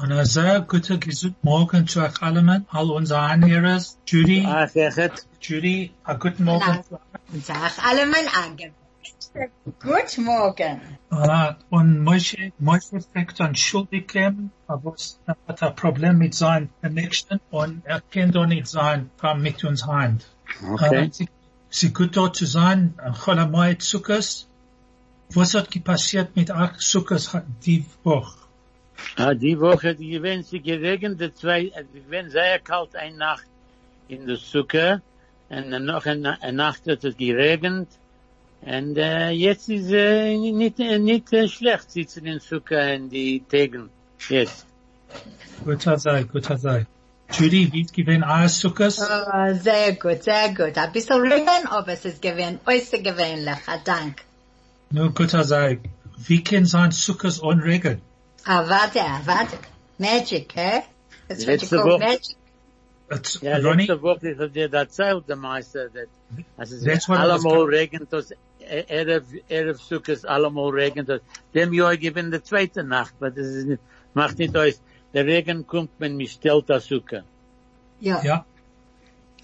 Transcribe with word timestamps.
Und 0.00 0.12
ein 0.12 0.26
sehr 0.26 0.60
guter 0.60 0.96
guten 0.98 1.34
Morgen 1.42 1.88
zu 1.88 2.00
euch 2.00 2.22
allen, 2.22 2.66
all 2.70 2.90
unsere 2.90 3.20
Anhörer. 3.20 3.82
Judy, 4.06 4.46
Ach, 4.46 4.72
echt? 4.74 5.26
Judy, 5.40 5.92
a 6.04 6.14
guten 6.14 6.44
Morgen. 6.44 6.84
Sag 7.42 7.72
alle 7.84 8.06
mein 8.06 8.28
Angebot. 8.28 8.74
Guten 9.80 10.24
Morgen. 10.24 10.80
Uh, 11.10 11.54
und 11.70 12.04
Moshe, 12.04 12.52
Moshe 12.58 13.00
fragt 13.12 13.40
an 13.40 13.56
Schuldigem, 13.56 14.50
aber 14.68 14.94
es 14.94 15.18
hat 15.26 15.62
ein 15.62 15.74
Problem 15.74 16.18
mit 16.18 16.34
seinem 16.34 16.68
Connection 16.80 17.40
und 17.50 17.84
er 17.84 18.00
kann 18.00 18.30
doch 18.30 18.46
nicht 18.46 18.68
sein, 18.68 19.10
kam 19.20 19.42
mit 19.42 19.64
uns 19.64 19.86
heim. 19.86 20.18
Okay. 20.70 21.06
Uh, 21.06 21.12
sie, 21.12 21.28
sie 21.70 21.92
gut 21.92 22.16
dort 22.16 22.36
zu 22.36 22.46
sein, 22.46 22.94
Cholamai 23.24 23.74
Zuckers. 23.74 24.48
Was 25.34 25.54
hat 25.54 25.68
passiert 25.84 26.36
mit 26.36 26.50
euch 26.50 26.78
Zuckers 26.78 27.36
die 27.64 27.84
Woche? 28.04 28.47
Ah, 29.16 29.34
die 29.34 29.58
Woche, 29.60 29.94
die 29.94 30.10
gewinnt 30.10 30.46
sie 30.46 30.60
geregnet, 30.60 31.20
die 31.20 31.34
zwei, 31.34 31.66
äh, 31.66 31.84
die 31.92 32.02
gewinnt 32.02 32.32
sehr 32.32 32.58
kalt 32.58 32.94
eine 32.96 33.16
Nacht 33.16 33.46
in 34.08 34.26
der 34.26 34.36
Suppe, 34.36 35.02
und 35.48 35.70
dann 35.70 35.84
noch 35.84 36.06
eine, 36.06 36.40
eine 36.42 36.52
Nacht 36.56 36.86
hat 36.86 37.04
es 37.04 37.16
geregnet, 37.16 37.88
und 38.62 38.96
äh, 38.96 39.30
jetzt 39.30 39.68
ist 39.68 39.90
äh, 39.90 40.36
nicht, 40.36 40.80
äh, 40.80 40.98
nicht 40.98 41.32
äh, 41.32 41.48
schlecht 41.48 41.90
sitzen 41.90 42.26
in 42.26 42.40
Suppe 42.40 42.76
in 42.76 43.08
die 43.08 43.40
Tegen, 43.48 43.88
jetzt. 44.28 44.66
Guter 45.64 45.98
sei, 45.98 46.24
guter 46.24 46.58
sei. 46.58 46.86
Judy, 47.30 47.70
wie 47.72 47.84
gewinnt 47.84 48.24
euer 48.24 48.48
Zuckers? 48.48 49.00
Oh, 49.00 49.54
sehr 49.54 49.92
gut, 49.94 50.22
sehr 50.22 50.48
gut. 50.54 50.76
Ein 50.78 50.92
bisschen 50.92 51.20
Regen, 51.20 51.66
aber 51.68 51.92
es 51.92 52.04
ist 52.04 52.22
gewinn, 52.22 52.58
äußerst 52.66 53.04
gewöhnlich. 53.04 53.58
Dank. 53.84 54.22
Nur 54.90 55.12
guter 55.12 55.44
sei. 55.44 55.78
Wie 56.16 56.42
kann 56.42 56.64
sein 56.64 56.90
Zuckers 56.90 57.42
ohne 57.42 57.62
Regen? 57.64 58.00
Ah, 58.50 58.64
warte, 58.68 59.00
ah. 59.00 59.46
Magic, 59.98 60.52
hä? 60.54 60.82
That's 61.28 61.46
what 61.46 61.60
you 61.62 61.68
call 61.68 61.84
Woche- 61.90 61.98
magic. 62.00 62.36
It's, 63.10 63.40
Ja, 63.42 63.56
Ronnie, 63.58 63.86
letzte 63.86 64.02
Woche 64.02 64.36
hat 64.38 64.54
dir 64.54 64.72
erzählt, 64.72 65.28
der 65.28 65.36
Meister, 65.36 65.88
dass, 65.90 66.08
dass 66.56 66.70
es 66.72 66.84
That's 66.84 67.08
what 67.08 67.18
I 67.18 67.28
was 67.28 67.44
allemal 67.44 67.64
regnet, 67.64 68.10
dass 68.12 68.32
Erev, 68.60 69.24
Erev 69.48 69.78
Sukkot 69.80 70.24
allemal 70.24 70.70
regnet. 70.70 71.08
dass 71.08 71.20
Dem 71.54 71.72
Jahr 71.72 71.96
gewinnt 71.96 72.32
die 72.34 72.42
zweite 72.42 72.82
Nacht, 72.84 73.14
aber 73.20 73.30
das 73.30 73.46
ist 73.46 73.78
macht 74.14 74.38
nicht 74.38 74.56
aus. 74.56 74.80
Der 75.14 75.24
Regen 75.26 75.66
kommt, 75.66 75.90
wenn 75.98 76.16
mich 76.16 76.32
stellt 76.32 76.68
das 76.68 76.86
Sukkot. 76.86 77.24
Ja. 78.00 78.22
yeah. 78.22 78.44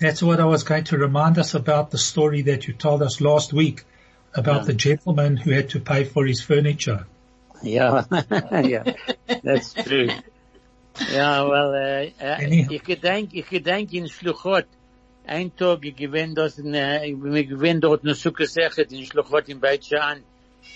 That's 0.00 0.22
what 0.22 0.38
I 0.40 0.44
was 0.44 0.64
going 0.64 0.84
to 0.84 0.96
remind 0.96 1.38
us 1.38 1.54
about 1.54 1.90
the 1.90 1.98
story 1.98 2.42
that 2.44 2.66
you 2.66 2.74
told 2.74 3.00
us 3.02 3.20
last 3.20 3.52
week 3.52 3.84
about 4.34 4.56
Yeah. 4.56 4.66
the 4.66 4.74
gentleman 4.74 5.36
who 5.36 5.52
had 5.52 5.68
to 5.70 5.78
pay 5.80 6.04
for 6.04 6.26
his 6.26 6.40
furniture. 6.42 7.06
Ja, 7.64 8.06
ja, 8.62 8.84
that's 9.42 9.72
true. 9.84 10.08
Ja, 11.12 11.48
well, 11.48 11.74
äh, 12.20 12.46
ich 12.70 12.84
gedenk, 12.84 13.30
ich 13.32 13.48
gedenk 13.48 13.92
in 13.92 14.08
Schluchot, 14.08 14.66
ein 15.26 15.54
Tag, 15.56 15.84
ich 15.84 15.96
gewinn 15.96 16.34
das 16.34 16.58
in, 16.58 16.74
äh, 16.74 17.06
ich 17.06 17.48
gewinn 17.48 17.80
dort 17.80 18.04
in 18.04 18.14
Sukkot 18.14 18.48
Sechet 18.48 18.92
in 18.92 19.04
Schluchot 19.04 19.48
in 19.48 19.60
Beit 19.60 19.84
Shan, 19.84 20.22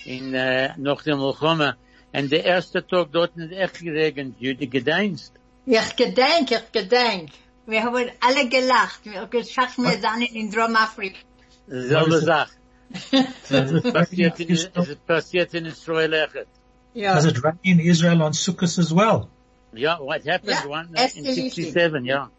in, 0.05 0.33
äh, 0.33 0.73
noch 0.77 1.03
dem 1.03 1.19
Mulchoma, 1.19 1.75
und 2.11 2.31
der 2.31 2.43
erste 2.43 2.85
Tag 2.85 3.09
dort 3.11 3.37
nicht 3.37 3.53
echt 3.53 3.79
geregnet, 3.79 4.35
Judy 4.39 4.67
gedenkst. 4.67 5.31
Ich 5.65 5.95
gedenk, 5.95 6.51
ich 6.51 6.71
gedenk. 6.71 7.29
Wir 7.65 7.83
haben 7.83 8.09
alle 8.19 8.49
gelacht. 8.49 9.01
Wir 9.03 9.21
haben 9.21 9.29
geschafft, 9.29 9.77
wir 9.77 9.91
sind 9.91 10.35
in 10.35 10.51
Dromafrika. 10.51 11.19
Selbe 11.67 12.19
Sache. 12.19 12.49
Es 13.49 13.71
ist 13.71 15.05
passiert 15.05 15.53
in 15.53 15.65
Israel 15.67 16.13
echt. 16.13 16.58
Ja. 16.99 17.13
does 17.13 17.25
it 17.25 17.41
rain 17.43 17.59
in 17.63 17.79
Israel 17.79 18.21
on 18.23 18.33
Sukkot 18.33 18.77
as 18.77 18.93
well? 18.93 19.29
Ja, 19.73 19.99
what 20.01 20.25
happened 20.25 20.57
Ja, 20.63 20.67
one 20.67 20.89
erste 20.95 21.19
in 21.19 21.23
Lichtung. 21.23 21.51
67, 21.51 22.05
ja. 22.05 22.29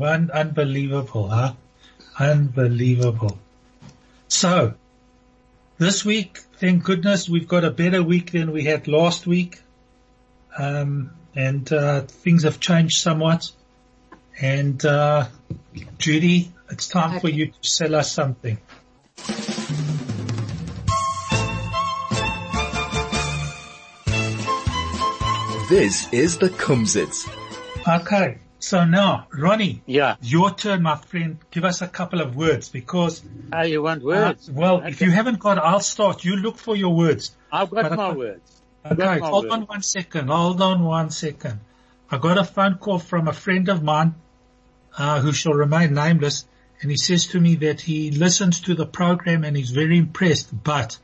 Un- 0.00 0.30
unbelievable, 0.30 1.28
huh? 1.28 1.52
Unbelievable. 2.18 3.38
So, 4.26 4.74
this 5.78 6.04
week, 6.04 6.40
thank 6.58 6.82
goodness, 6.82 7.28
we've 7.28 7.46
got 7.46 7.64
a 7.64 7.70
better 7.70 8.02
week 8.02 8.32
than 8.32 8.50
we 8.50 8.64
had 8.64 8.88
last 8.88 9.26
week. 9.26 9.62
Um, 10.58 11.10
and, 11.36 11.72
uh, 11.72 12.00
things 12.00 12.42
have 12.42 12.58
changed 12.58 12.98
somewhat. 12.98 13.52
And, 14.40 14.84
uh, 14.84 15.28
Judy, 15.98 16.50
it's 16.68 16.88
time 16.88 17.20
for 17.20 17.28
you 17.28 17.46
to 17.46 17.68
sell 17.68 17.94
us 17.94 18.12
something. 18.12 18.58
This 25.68 26.10
is 26.12 26.38
the 26.38 26.48
Kumzits. 26.48 27.28
Okay. 27.86 28.38
So 28.58 28.84
now, 28.84 29.26
Ronnie, 29.32 29.82
Yeah. 29.86 30.16
your 30.20 30.50
turn, 30.54 30.82
my 30.82 30.96
friend. 30.96 31.38
Give 31.50 31.64
us 31.64 31.80
a 31.82 31.86
couple 31.88 32.20
of 32.20 32.34
words 32.34 32.68
because, 32.68 33.22
Ah, 33.52 33.62
you 33.62 33.82
want 33.82 34.02
uh, 34.02 34.06
words? 34.06 34.50
well, 34.50 34.80
if 34.84 35.00
you 35.00 35.10
haven't 35.10 35.38
got, 35.38 35.58
I'll 35.58 35.80
start. 35.80 36.24
You 36.24 36.36
look 36.36 36.56
for 36.58 36.74
your 36.74 36.94
words. 36.94 37.36
I've 37.52 37.70
got 37.70 37.82
but 37.84 37.92
I 37.92 37.96
my 37.96 38.06
can't- 38.06 38.18
words. 38.18 38.62
Okay, 38.86 39.04
my 39.04 39.18
hold 39.28 39.44
word. 39.44 39.52
on 39.52 39.62
one 39.66 39.82
second. 39.82 40.28
Hold 40.28 40.60
on 40.62 40.82
one 40.82 41.10
second. 41.10 41.60
I 42.10 42.16
got 42.18 42.38
a 42.38 42.44
phone 42.44 42.76
call 42.78 42.98
from 42.98 43.28
a 43.28 43.32
friend 43.32 43.68
of 43.68 43.82
mine, 43.82 44.14
uh, 44.96 45.20
who 45.20 45.32
shall 45.32 45.52
remain 45.52 45.92
nameless, 45.94 46.46
and 46.80 46.90
he 46.90 46.96
says 46.96 47.26
to 47.28 47.40
me 47.40 47.56
that 47.56 47.82
he 47.82 48.10
listens 48.10 48.60
to 48.62 48.74
the 48.74 48.86
program 48.86 49.44
and 49.44 49.56
he's 49.56 49.70
very 49.70 49.98
impressed, 49.98 50.48
but 50.64 50.98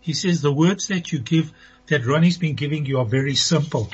he 0.00 0.12
says 0.12 0.42
the 0.42 0.52
words 0.52 0.88
that 0.88 1.10
you 1.12 1.18
give, 1.18 1.52
that 1.86 2.04
Ronnie's 2.06 2.36
been 2.38 2.54
giving 2.54 2.84
you 2.86 2.98
are 2.98 3.04
very 3.06 3.34
simple. 3.34 3.88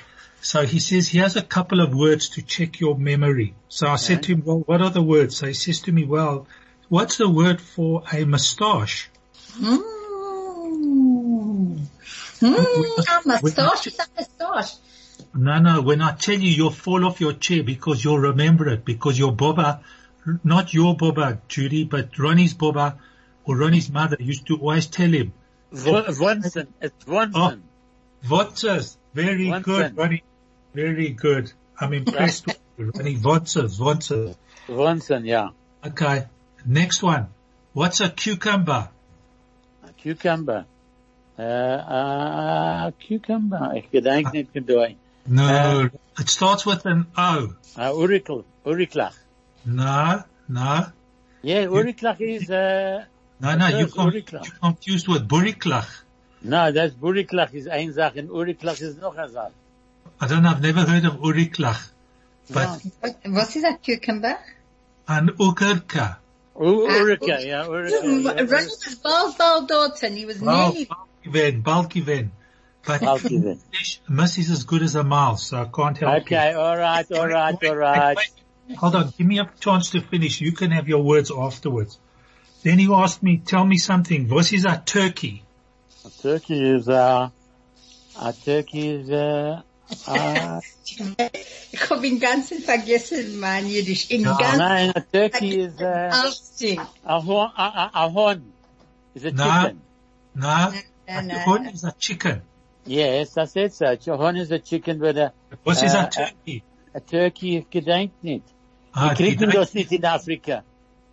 So 0.47 0.65
he 0.65 0.79
says 0.79 1.09
he 1.09 1.19
has 1.19 1.35
a 1.35 1.43
couple 1.43 1.81
of 1.81 1.93
words 1.93 2.29
to 2.35 2.41
check 2.41 2.79
your 2.79 2.97
memory. 2.97 3.55
So 3.69 3.89
I 3.89 3.97
said 3.97 4.23
to 4.23 4.33
him, 4.33 4.45
well, 4.45 4.61
what 4.61 4.81
are 4.81 4.91
the 4.91 5.03
words? 5.03 5.37
So 5.39 5.49
he 5.49 5.55
says 5.55 5.81
to 5.81 5.93
me, 5.93 6.05
well, 6.05 6.47
what's 6.89 7.17
the 7.17 7.29
word 7.29 7.61
for 7.61 8.05
a 8.13 8.25
moustache? 8.25 9.11
Mm. 9.59 9.83
Mm, 12.39 12.69
a 13.25 13.29
moustache 13.29 13.89
is 13.89 13.99
a 13.99 14.07
moustache. 14.17 14.77
No, 15.35 15.59
no, 15.59 15.83
when 15.83 16.01
I 16.01 16.13
tell 16.13 16.39
you, 16.39 16.51
you'll 16.51 16.71
fall 16.71 17.05
off 17.05 17.21
your 17.21 17.33
chair 17.33 17.65
because 17.65 18.05
you'll 18.05 18.21
remember 18.21 18.69
it 18.69 18.85
because 18.85 19.19
your 19.19 19.33
Boba, 19.33 19.81
not 20.45 20.73
your 20.73 20.97
Boba, 20.97 21.41
Judy, 21.49 21.83
but 21.83 22.17
Ronnie's 22.21 22.55
Boba 22.55 22.95
or 23.45 23.57
Ronnie's 23.57 23.91
mother 23.91 24.17
used 24.21 24.47
to 24.47 24.59
always 24.59 24.87
tell 24.87 25.11
him, 25.11 25.33
Wonsen. 25.73 26.69
It's 26.81 27.05
Wonsen. 27.05 27.63
Votzes, 28.25 28.97
very 29.13 29.49
Vonsen. 29.49 29.63
good, 29.63 29.97
Ronnie, 29.97 30.23
very 30.77 31.11
good. 31.11 31.47
I'm 31.81 31.93
impressed 31.93 32.47
with 32.47 32.59
you, 32.79 32.93
Ronnie. 32.95 33.17
Votzes, 33.17 33.79
Votzes. 33.79 34.37
Wonsen, 34.69 35.25
ja. 35.27 35.51
Okay, 35.89 36.27
next 36.67 37.03
one. 37.03 37.27
What's 37.73 38.01
a 38.01 38.09
cucumber? 38.11 38.89
A 39.89 39.93
cucumber. 40.03 40.65
Uh, 41.39 41.43
uh, 41.43 42.91
cucumber. 43.07 43.73
Ich 43.77 43.91
gedenk 43.91 44.33
nicht 44.33 44.53
gedei. 44.55 44.97
No, 45.27 45.89
it 46.21 46.29
starts 46.31 46.65
with 46.67 46.87
an 46.87 47.07
O. 47.17 47.55
Uh, 47.77 47.93
Urikel. 47.93 48.45
Uriklach. 48.65 49.15
No, 49.65 50.23
no, 50.49 50.87
Yeah, 51.43 51.67
Uriklach 51.67 52.21
is, 52.21 52.51
uh, 52.51 53.05
no, 53.41 53.57
no, 53.57 53.67
you 53.69 53.79
Yes, 53.79 53.93
com- 53.93 54.11
Uriklach. 54.11 54.45
you're 54.47 54.59
confused 54.61 55.09
with 55.09 55.29
Buriklach. 55.29 55.89
no, 56.43 56.73
that's 56.73 56.95
Buriklach 56.95 57.53
is 57.55 57.67
ein 57.67 57.93
Sache 57.93 58.21
und 58.21 58.31
Uriklach 58.31 58.79
noch 59.01 59.17
eine 59.17 59.29
Sache. 59.29 59.53
I 60.21 60.27
don't 60.27 60.43
know, 60.43 60.51
I've 60.51 60.63
never 60.63 60.83
heard 60.83 61.05
of 61.05 61.15
Uriklach. 61.21 61.91
But 62.53 62.81
What, 63.01 63.17
what 63.27 63.57
is 63.57 63.65
a 63.65 63.77
cucumber? 63.77 64.39
an 65.09 65.29
ukerka. 65.29 66.17
U- 66.59 66.89
Urika, 66.89 67.45
ja, 67.47 67.67
Urika. 67.67 68.51
Ronnie 68.51 68.67
was 68.67 69.01
bald, 69.03 69.37
bald 69.39 69.69
Dotson. 69.71 70.17
He 70.17 70.25
was 70.25 70.41
Well, 70.41 70.73
nearly, 70.73 70.87
Balkiven, 70.87 71.63
Balkiven. 71.63 72.29
But 72.87 73.01
Balkiven. 73.03 73.59
Miss 74.09 74.39
is 74.39 74.51
as 74.51 74.65
good 74.65 74.83
as 74.83 74.95
a 74.95 75.05
mouse, 75.05 75.49
so 75.49 75.59
I 75.59 75.65
can't 75.67 75.99
help 75.99 76.15
it. 76.17 76.23
Okay, 76.23 76.55
alright, 76.57 77.07
you. 77.11 77.17
alright, 77.17 77.57
Wait, 77.61 77.71
alright. 77.71 78.17
wait, 78.17 78.31
wait. 78.69 78.79
Hold 78.79 78.95
on, 78.97 79.13
give 79.19 79.27
me 79.27 79.39
a 79.39 79.51
chance 79.61 79.91
to 79.91 80.01
finish. 80.01 80.41
You 80.41 80.53
can 80.53 80.71
have 80.71 80.89
your 80.89 81.03
words 81.03 81.31
afterwards. 81.37 81.99
Then 82.63 82.79
you 82.79 82.95
asked 82.95 83.23
me, 83.23 83.37
tell 83.45 83.65
me 83.65 83.77
something. 83.77 84.29
What 84.29 84.53
is 84.53 84.65
a 84.65 84.83
turkey? 84.85 85.43
A 86.05 86.11
turkey 86.23 86.71
is, 86.71 86.89
uh, 86.89 87.29
a 88.21 88.33
turkey 88.33 88.89
is, 88.89 89.11
uh, 89.11 89.63
Ah, 90.07 90.61
Ich 91.73 91.91
hab 91.91 92.03
ihn 92.03 92.19
ganzen 92.19 92.61
vergessen, 92.63 93.39
mein 93.39 93.67
Jiddisch. 93.69 94.11
In 94.11 94.23
Ja, 94.23 94.37
ganz 94.37 94.59
nein, 94.59 94.91
a 94.95 95.01
turkey 95.01 95.61
is 95.61 95.81
a, 95.81 96.11
Ausding. 96.27 96.81
a, 97.05 97.21
horn, 97.25 97.51
a, 97.57 97.67
a, 97.67 97.91
a 98.07 98.13
horn. 98.13 98.53
Is 99.15 99.25
a 99.25 99.31
Nah. 99.31 99.63
chicken. 99.63 99.81
Na, 100.35 100.71
Na, 101.07 101.19
a 101.19 101.23
na, 101.23 101.35
horn 101.45 101.67
is 101.67 101.85
a 101.85 101.93
chicken. 101.99 102.43
Yes, 102.85 103.37
I 103.37 103.45
said 103.47 103.73
so. 103.73 103.87
A 103.87 104.17
horn 104.17 104.37
is 104.37 104.51
a 104.51 104.59
chicken, 104.59 104.99
but 104.99 105.17
a, 105.17 105.33
Was 105.65 105.83
is 105.83 105.95
Uh, 105.95 106.07
a 106.07 106.11
turkey? 106.11 106.63
a 106.95 107.01
turkey 107.01 107.67
gedenkt 107.71 108.23
nicht. 108.23 108.45
Ah, 108.93 109.11
Die 109.11 109.15
kriegen 109.25 109.51
die- 109.51 109.57
das 109.57 109.75
nicht 109.75 109.93
in 109.93 110.05
Afrika. 110.05 110.63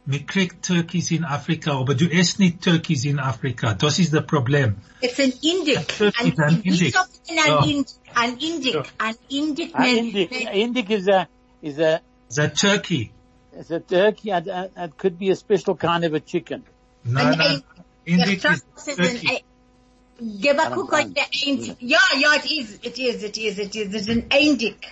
Me 0.05 0.19
kriegt 0.19 0.65
Turkeys 0.65 1.11
in 1.11 1.23
Afrika, 1.23 1.79
aber 1.79 1.95
du 1.95 2.05
isst 2.07 2.37
nicht 2.39 2.61
Turkeys 2.61 3.05
in 3.05 3.19
Afrika. 3.19 3.73
Das 3.73 3.99
ist 3.99 4.13
das 4.13 4.25
Problem. 4.27 4.75
It's 5.01 5.17
an 5.19 5.31
Indic. 5.41 5.79
It's 5.79 6.01
An, 6.19 6.33
an 6.39 6.61
Indic. 6.61 6.93
An, 6.95 7.07
Ja. 7.47 7.63
Indic. 7.63 7.87
An 8.13 8.37
Indic. 8.37 8.75
An 8.99 9.15
Indic. 9.29 9.71
Ah, 9.73 9.83
Indic, 9.85 10.31
Indic 10.53 10.89
is 10.89 11.07
a, 11.07 11.27
is 11.61 11.79
a, 11.79 12.01
The 12.35 12.49
turkey. 12.49 13.11
is 13.57 13.71
a 13.71 13.79
turkey. 13.79 14.31
It, 14.31 14.47
it 14.75 14.97
could 14.97 15.17
be 15.17 15.29
a 15.29 15.35
special 15.37 15.75
kind 15.75 16.03
of 16.03 16.13
a 16.13 16.19
chicken. 16.19 16.63
No, 17.05 17.21
An 17.21 17.37
no. 17.37 17.45
ein- 17.45 17.63
Indic 18.05 18.43
is 18.43 18.63
turkey. 18.97 19.27
ein- 19.29 20.39
Gib 20.41 20.59
a 20.59 20.69
guck 20.69 20.93
an 20.93 21.13
der 21.13 21.25
Indic. 21.47 21.77
Ja, 21.79 21.99
ja, 22.19 22.35
it 22.35 22.45
is. 22.51 22.79
It 22.83 22.99
is. 22.99 23.23
It 23.23 23.37
is. 23.37 23.57
It 23.57 23.73
is. 23.75 23.93
It's 23.95 24.07
an 24.09 24.23
Indic. 24.29 24.83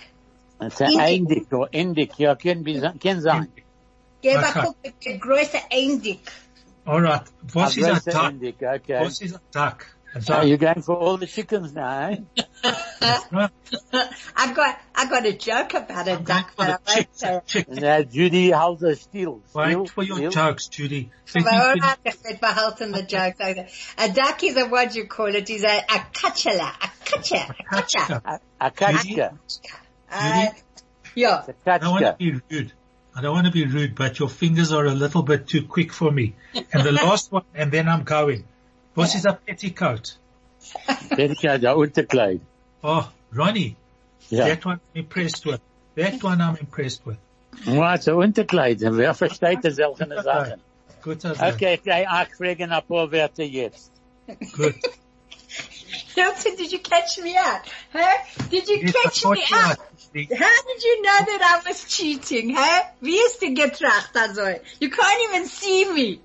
It's 0.60 0.80
a 0.80 0.84
Indic. 0.86 1.18
Indic 1.18 1.52
or 1.52 1.68
Indic. 1.70 2.18
Ja, 2.18 2.34
can 2.34 2.62
be, 2.62 2.80
can 2.98 3.20
sein. 3.20 3.48
Gib 3.54 3.61
a 4.24 4.38
Okay. 4.38 4.40
guck 4.52 4.76
an 4.84 4.92
der 5.04 5.18
größte 5.18 5.60
Indic. 5.70 6.20
Alright. 6.86 7.22
Was 7.54 7.76
A 7.76 7.80
is 7.80 7.86
a 7.86 7.90
grocer 7.90 8.10
duck? 8.10 8.32
Indic, 8.32 8.62
okay. 8.62 9.00
Was 9.00 9.20
is 9.22 9.32
a 9.34 9.40
duck? 9.52 9.86
A 10.14 10.20
So 10.20 10.34
duck. 10.34 10.46
you're 10.46 10.58
going 10.58 10.82
for 10.82 10.96
all 10.96 11.16
the 11.16 11.26
chickens 11.26 11.72
now, 11.72 12.08
eh? 12.10 12.16
No, 13.32 13.48
I 14.36 14.52
got, 14.52 14.78
I 14.94 15.06
got 15.08 15.24
a 15.26 15.32
joke 15.32 15.74
about 15.74 16.06
a 16.06 16.12
I'm 16.12 16.22
going 16.22 16.24
duck, 16.24 16.50
for 16.50 16.56
but 16.56 16.68
I 16.68 16.72
the 16.72 17.30
won't 17.32 17.46
chick- 17.46 17.66
say 17.66 17.74
it. 17.76 17.80
Now 17.80 18.02
Judy 18.02 18.50
Hauser 18.50 18.94
steal. 18.94 19.40
Wait 19.54 19.88
for 19.90 20.02
your 20.04 20.30
jokes, 20.30 20.68
Judy. 20.68 21.10
But 21.32 21.46
all 21.46 21.74
right, 21.74 21.98
I 22.04 22.10
said 22.10 22.40
behalten 22.40 22.92
the 22.92 23.02
joke. 23.02 23.36
A 23.40 24.12
duck 24.12 24.42
is 24.44 24.56
a, 24.56 24.66
what 24.66 24.90
do 24.92 24.98
you 24.98 25.06
call 25.06 25.34
it, 25.34 25.48
is 25.48 25.64
a, 25.64 25.78
a 25.78 25.98
kachela, 26.12 26.72
a 26.80 26.90
kacha, 27.04 27.36
a 27.48 27.64
kacha. 27.82 27.98
Kachka. 27.98 28.22
A, 28.60 28.66
a 28.66 28.70
kachka. 28.70 29.38
Uh, 30.10 30.46
yeah. 31.14 31.42
A 31.66 31.70
I 31.70 31.78
don't 31.78 31.90
want 31.92 32.04
to 32.04 32.16
be 32.18 32.32
rude. 32.50 32.72
I 33.14 33.20
don't 33.20 33.34
want 33.34 33.46
to 33.46 33.52
be 33.52 33.66
rude, 33.66 33.94
but 33.94 34.18
your 34.18 34.28
fingers 34.28 34.72
are 34.72 34.86
a 34.86 34.94
little 34.94 35.22
bit 35.22 35.46
too 35.46 35.62
quick 35.66 35.92
for 35.92 36.10
me. 36.10 36.34
And 36.54 36.82
the 36.82 36.92
last 37.04 37.30
one, 37.30 37.44
and 37.54 37.70
then 37.70 37.88
I'm 37.88 38.04
going. 38.04 38.44
What 38.94 39.14
is 39.14 39.24
a 39.24 39.34
petticoat? 39.34 40.16
Petticoat, 40.86 41.62
a 41.64 41.74
Unterkleid. 41.74 42.40
Oh, 42.82 43.10
Ronnie, 43.32 43.76
Ja. 44.30 44.46
that 44.46 44.64
one 44.64 44.80
I'm 44.94 45.00
impressed 45.00 45.44
with. 45.46 45.60
That 45.94 46.22
one 46.22 46.40
I'm 46.40 46.56
impressed 46.56 47.04
with. 47.04 47.18
Was, 47.66 48.08
ein 48.08 48.14
Unterkleid. 48.14 48.80
Wer 48.80 49.14
versteht 49.14 49.62
das 49.62 49.76
solche 49.76 50.22
Sachen? 50.22 50.60
Good 51.02 51.24
as 51.24 51.40
Okay, 51.40 51.74
ich 51.74 51.82
gehe 51.82 52.08
auch 52.08 52.26
fragen 52.36 52.70
ein 52.70 52.82
paar 52.86 53.10
Wörter 53.10 53.42
jetzt. 53.42 53.90
Good. 54.56 54.76
Hilton, 56.14 56.56
did 56.56 56.72
you 56.72 56.78
catch 56.80 57.18
me 57.18 57.36
out? 57.36 57.62
Huh? 57.92 58.18
Did 58.50 58.68
you 58.68 58.78
Yes, 58.82 58.92
catch 59.02 59.24
me 59.26 59.44
you 59.50 59.56
out? 59.56 59.70
out. 59.70 59.78
How 60.14 60.62
did 60.68 60.82
you 60.84 61.02
know 61.02 61.18
that 61.26 61.60
I 61.64 61.68
was 61.68 61.84
cheating, 61.84 62.54
huh? 62.54 62.82
Wie 63.00 63.16
ist 63.16 63.40
die 63.40 63.54
getracht, 63.54 64.14
also? 64.16 64.60
You 64.80 64.90
can't 64.90 65.20
even 65.30 65.46
see 65.46 65.90
me. 65.92 66.20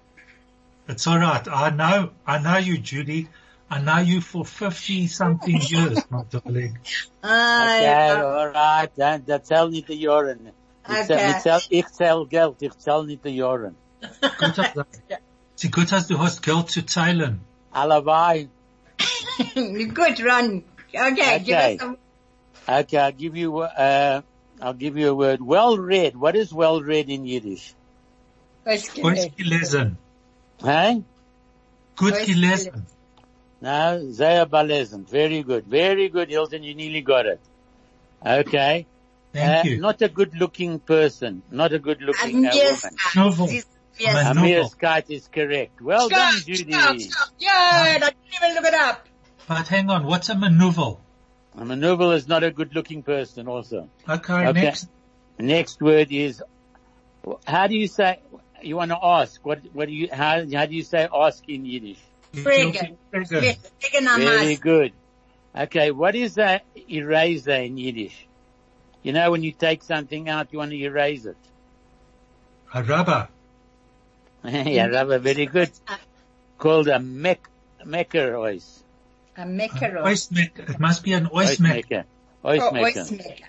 It's 0.87 1.05
all 1.07 1.19
right. 1.19 1.47
I 1.47 1.69
know, 1.69 2.11
I 2.25 2.39
know 2.39 2.57
you, 2.57 2.77
Judy. 2.77 3.27
I 3.69 3.79
know 3.81 3.97
you 3.99 4.21
for 4.21 4.45
50 4.45 5.07
something 5.07 5.59
years, 5.69 5.99
my 6.09 6.23
darling. 6.29 6.79
Okay, 7.23 8.11
alright, 8.21 8.91
dann, 8.95 9.25
das 9.25 9.43
zählt 9.47 9.71
nicht 9.71 9.87
die 9.89 9.95
Jahren. 9.99 10.51
Ich 10.89 10.89
Okay. 10.89 11.03
zähl- 11.05 11.29
ich 11.29 11.43
zähl- 11.43 11.67
Ich 11.69 11.87
zähl 11.89 12.25
Geld, 12.27 12.61
ich 12.61 12.77
zähl 12.77 13.03
nicht 13.05 13.25
die 13.25 13.35
Jahren. 13.35 13.75
Gut 14.39 14.59
as, 14.59 14.71
sie 15.55 15.69
gut 15.69 15.91
as 15.91 16.07
du 16.07 16.17
hast 16.19 16.41
Geld 16.43 16.69
zu 16.69 16.85
zahlen. 16.85 17.41
Allebei. 17.71 18.47
Good 19.93 20.19
run. 20.21 20.63
Okay, 20.93 21.39
give 21.39 21.55
Okay. 21.55 21.73
us 21.75 21.79
some. 21.79 21.97
Okay, 22.67 22.97
I'll 22.97 23.11
give 23.11 23.35
you, 23.37 23.59
uh, 23.59 24.21
I'll 24.61 24.73
give 24.73 24.97
you 24.97 25.09
a 25.09 25.15
word. 25.15 25.41
Well 25.41 25.77
read. 25.77 26.15
What 26.17 26.35
is 26.35 26.53
well 26.53 26.81
read 26.81 27.09
in 27.09 27.25
Yiddish? 27.25 27.73
What's 28.63 28.89
Gut 28.89 29.03
good? 29.15 29.31
gelesen. 29.37 29.95
Hey? 30.61 31.03
Gut 31.95 32.13
Gut 32.13 32.27
gelesen. 32.27 32.83
No, 33.61 34.11
sehr 34.11 34.45
belesen. 34.45 35.05
Very 35.07 35.43
good. 35.43 35.65
Very 35.65 36.09
good, 36.09 36.29
Hilton. 36.29 36.63
You 36.63 36.75
nearly 36.75 37.01
got 37.01 37.25
it. 37.25 37.39
Okay. 38.25 38.85
Thank 39.33 39.65
Uh, 39.65 39.69
you. 39.69 39.79
Not 39.79 40.01
a 40.01 40.09
good 40.09 40.35
looking 40.37 40.79
person. 40.79 41.41
Not 41.51 41.73
a 41.73 41.79
good 41.79 42.01
looking 42.01 42.45
uh, 42.45 42.51
Yes, 42.53 42.83
woman. 42.83 42.97
Novel. 43.15 43.47
yes, 43.49 43.65
I'm 43.65 43.75
a 43.99 44.03
yes. 44.03 44.25
novel. 44.25 44.43
Amir 44.43 44.63
Scott 44.65 45.03
is 45.09 45.27
correct. 45.27 45.81
Well 45.81 46.09
done, 46.09 46.33
Judy. 46.45 46.71
stop, 46.73 46.99
stop. 46.99 47.29
Yeah, 47.39 47.49
I 47.51 47.99
didn't 47.99 48.15
even 48.35 48.55
look 48.55 48.65
it 48.65 48.73
up. 48.73 49.07
But 49.47 49.67
hang 49.67 49.89
on, 49.89 50.05
what's 50.05 50.29
a 50.29 50.35
maneuver? 50.35 50.97
A 51.55 51.65
maneuver 51.65 52.13
is 52.13 52.27
not 52.27 52.43
a 52.43 52.51
good 52.51 52.75
looking 52.75 53.01
person 53.01 53.47
also. 53.47 53.89
Okay, 54.07 54.47
Okay. 54.47 54.61
next. 54.61 54.87
Next 55.39 55.81
word 55.81 56.11
is, 56.11 56.43
how 57.45 57.67
do 57.67 57.75
you 57.75 57.87
say, 57.87 58.19
you 58.61 58.75
want 58.75 58.91
to 58.91 58.97
ask, 59.01 59.43
what, 59.45 59.59
what 59.73 59.87
do 59.87 59.93
you, 59.93 60.09
how, 60.11 60.43
how 60.51 60.65
do 60.65 60.75
you 60.75 60.83
say 60.83 61.07
ask 61.13 61.47
in 61.47 61.65
Yiddish? 61.65 61.99
Friggin. 62.33 62.97
Friggin. 63.13 63.43
Yes, 63.43 63.57
friggin 63.79 64.07
am 64.07 64.19
Very 64.19 64.55
good. 64.55 64.93
Okay, 65.55 65.91
what 65.91 66.15
is 66.15 66.37
a 66.37 66.61
eraser 66.89 67.51
in 67.51 67.77
Yiddish? 67.77 68.27
You 69.03 69.13
know 69.13 69.31
when 69.31 69.43
you 69.43 69.51
take 69.51 69.83
something 69.83 70.27
out, 70.27 70.51
you 70.51 70.59
want 70.59 70.71
to 70.71 70.77
erase 70.77 71.25
it. 71.25 71.37
A 72.73 72.83
rubber. 72.83 73.29
yeah, 74.43 74.87
rubber, 74.87 75.19
very 75.19 75.45
good. 75.45 75.71
Called 76.57 76.87
a 76.87 76.99
mech, 76.99 77.47
mecker 77.85 78.33
ois. 78.33 78.83
A 79.37 79.45
maker. 79.45 79.99
Oist 80.03 80.31
maker. 80.31 80.63
It 80.63 80.79
must 80.79 81.03
be 81.03 81.13
an 81.13 81.29
oist 81.33 81.59
maker. 81.59 81.75
maker. 81.75 82.03
Ois 82.43 82.59
Oh, 82.61 82.71
maker. 82.71 82.99
oist 83.01 83.11
maker. 83.11 83.45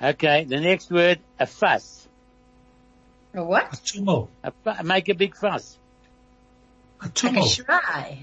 Okay, 0.00 0.44
the 0.44 0.60
next 0.60 0.90
word, 0.90 1.20
a 1.38 1.46
fuss. 1.46 2.06
A 3.34 3.42
what? 3.42 3.64
A 3.64 3.66
what? 3.68 3.80
tummel. 3.84 4.28
A 4.42 4.52
fu- 4.64 4.82
make 4.84 5.08
a 5.08 5.14
big 5.14 5.36
fuss. 5.36 5.76
A 7.00 7.04
Like 7.04 7.10
a 7.10 7.14
tummel. 7.14 7.46
shy. 7.46 8.18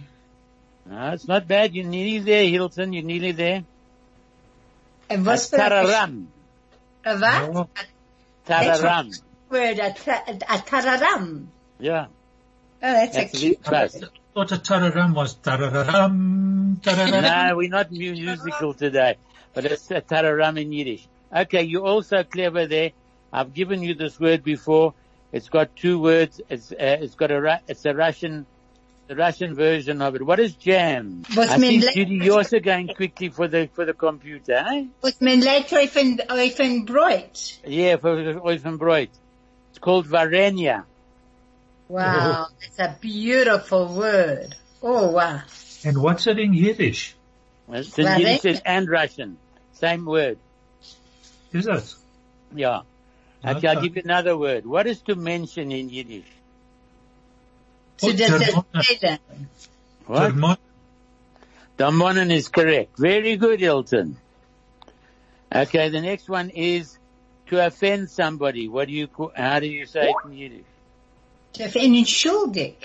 No, 0.85 1.11
it's 1.11 1.27
not 1.27 1.47
bad. 1.47 1.73
You're 1.75 1.85
nearly 1.85 2.19
there, 2.19 2.45
Hilton. 2.45 2.93
You're 2.93 3.03
nearly 3.03 3.31
there. 3.31 3.63
And 5.09 5.21
A 5.21 5.29
what's 5.29 5.51
a 5.53 5.57
tararam. 5.57 6.25
A 7.05 7.17
what? 7.17 7.53
No. 7.53 7.69
A 8.47 8.51
Tararam. 8.51 9.21
word, 9.49 9.79
a, 9.79 9.93
ta- 9.93 10.23
a 10.27 10.57
tararam. 10.57 11.47
Yeah. 11.79 12.07
Oh, 12.07 12.93
that's, 12.93 13.15
That's 13.15 13.33
a 13.33 13.37
a 13.37 13.39
cute 13.39 13.57
big 13.63 13.65
fuss. 13.71 13.93
word. 13.95 14.09
Thought 14.33 14.51
a 14.51 14.57
tararam 14.57 15.13
was 15.13 15.35
tararam, 15.35 16.77
tararam. 16.77 17.21
No, 17.49 17.57
we're 17.57 17.69
not 17.69 17.91
musical 17.91 18.73
today, 18.73 19.17
but 19.53 19.65
it's 19.65 19.89
a 19.91 20.01
tararam 20.01 20.59
in 20.59 20.71
Yiddish. 20.71 21.07
Okay, 21.35 21.63
you're 21.63 21.85
also 21.85 22.23
clever 22.23 22.65
there. 22.67 22.91
I've 23.31 23.53
given 23.53 23.83
you 23.83 23.93
this 23.93 24.19
word 24.19 24.43
before. 24.43 24.93
It's 25.31 25.49
got 25.49 25.75
two 25.75 25.99
words. 25.99 26.41
It's, 26.49 26.71
uh, 26.71 26.75
it's 26.79 27.13
got 27.15 27.31
a, 27.31 27.39
Ru- 27.39 27.63
it's 27.67 27.85
a 27.85 27.93
Russian, 27.93 28.47
the 29.07 29.15
Russian 29.15 29.53
version 29.53 30.01
of 30.01 30.15
it. 30.15 30.25
What 30.25 30.39
is 30.39 30.55
jam? 30.55 31.23
Was 31.35 31.51
I 31.51 31.57
mein 31.57 31.81
see, 31.81 31.93
Judy, 31.93 32.15
you're 32.25 32.37
also 32.37 32.59
going 32.59 32.87
quickly 32.87 33.29
for 33.29 33.47
the, 33.47 33.69
for 33.73 33.85
the 33.85 33.93
computer, 33.93 34.53
eh? 34.53 34.85
Was 35.03 35.21
mein 35.21 35.41
Leiter 35.41 35.79
even, 35.81 36.19
even 36.33 36.85
Breut. 36.87 37.59
Yeah, 37.63 37.97
for 37.97 38.15
Oifenbreut. 38.15 39.09
It's 39.69 39.79
called 39.79 40.07
Varenia. 40.07 40.85
Wow, 41.89 42.47
oh. 42.47 42.55
that's 42.61 42.79
a 42.79 42.97
beautiful 43.01 43.87
word. 43.87 44.55
Oh 44.81 45.09
wow. 45.09 45.41
And 45.83 46.01
what's 46.01 46.27
it 46.27 46.37
in 46.37 46.53
Yiddish? 46.53 47.15
It's 47.67 47.97
in 47.97 48.05
Varenia. 48.05 48.43
Yiddish 48.43 48.61
and 48.63 48.87
Russian. 48.87 49.37
Same 49.73 50.05
word. 50.05 50.37
Is 51.51 51.65
it? 51.67 51.95
Yeah. 52.53 52.81
Okay, 53.43 53.67
I'll 53.67 53.81
give 53.81 53.95
you 53.95 54.01
another 54.05 54.37
word. 54.37 54.65
What 54.65 54.85
is 54.85 55.01
to 55.03 55.15
mention 55.15 55.71
in 55.71 55.89
Yiddish? 55.89 56.25
To 57.97 58.07
Oh, 58.07 58.11
the 58.11 58.23
Germana. 58.23 59.19
What? 60.05 60.33
Germana. 60.33 60.57
Damonen 61.77 62.31
is 62.31 62.49
correct. 62.49 62.97
Very 62.99 63.37
good, 63.37 63.61
Hilton. 63.61 64.17
Okay, 65.53 65.89
the 65.89 66.01
next 66.01 66.29
one 66.29 66.49
is 66.49 66.97
to 67.47 67.65
offend 67.65 68.09
somebody. 68.09 68.67
What 68.67 68.89
do 68.89 68.93
you, 68.93 69.07
how 69.35 69.59
do 69.59 69.67
you 69.67 69.85
say 69.85 70.09
it 70.09 70.15
in 70.25 70.33
Yiddish? 70.33 70.65
To 71.53 71.63
offend 71.63 72.07
schuldig. 72.07 72.75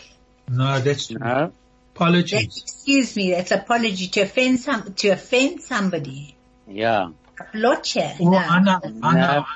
No, 0.48 0.80
that's 0.80 1.10
No? 1.10 1.18
That's, 1.18 1.52
apologies. 1.94 2.62
excuse 2.62 3.16
me, 3.16 3.30
that's 3.32 3.50
apology. 3.50 4.08
To 4.08 4.20
offend 4.22 4.60
some, 4.60 4.94
to 4.94 5.08
offend 5.08 5.62
somebody. 5.62 6.34
Yeah. 6.66 7.10
Lotcha. 7.52 8.14
Oh, 8.20 8.30
No. 8.30 8.38
Anna, 8.38 8.80
No. 8.84 9.08
Anna, 9.08 9.46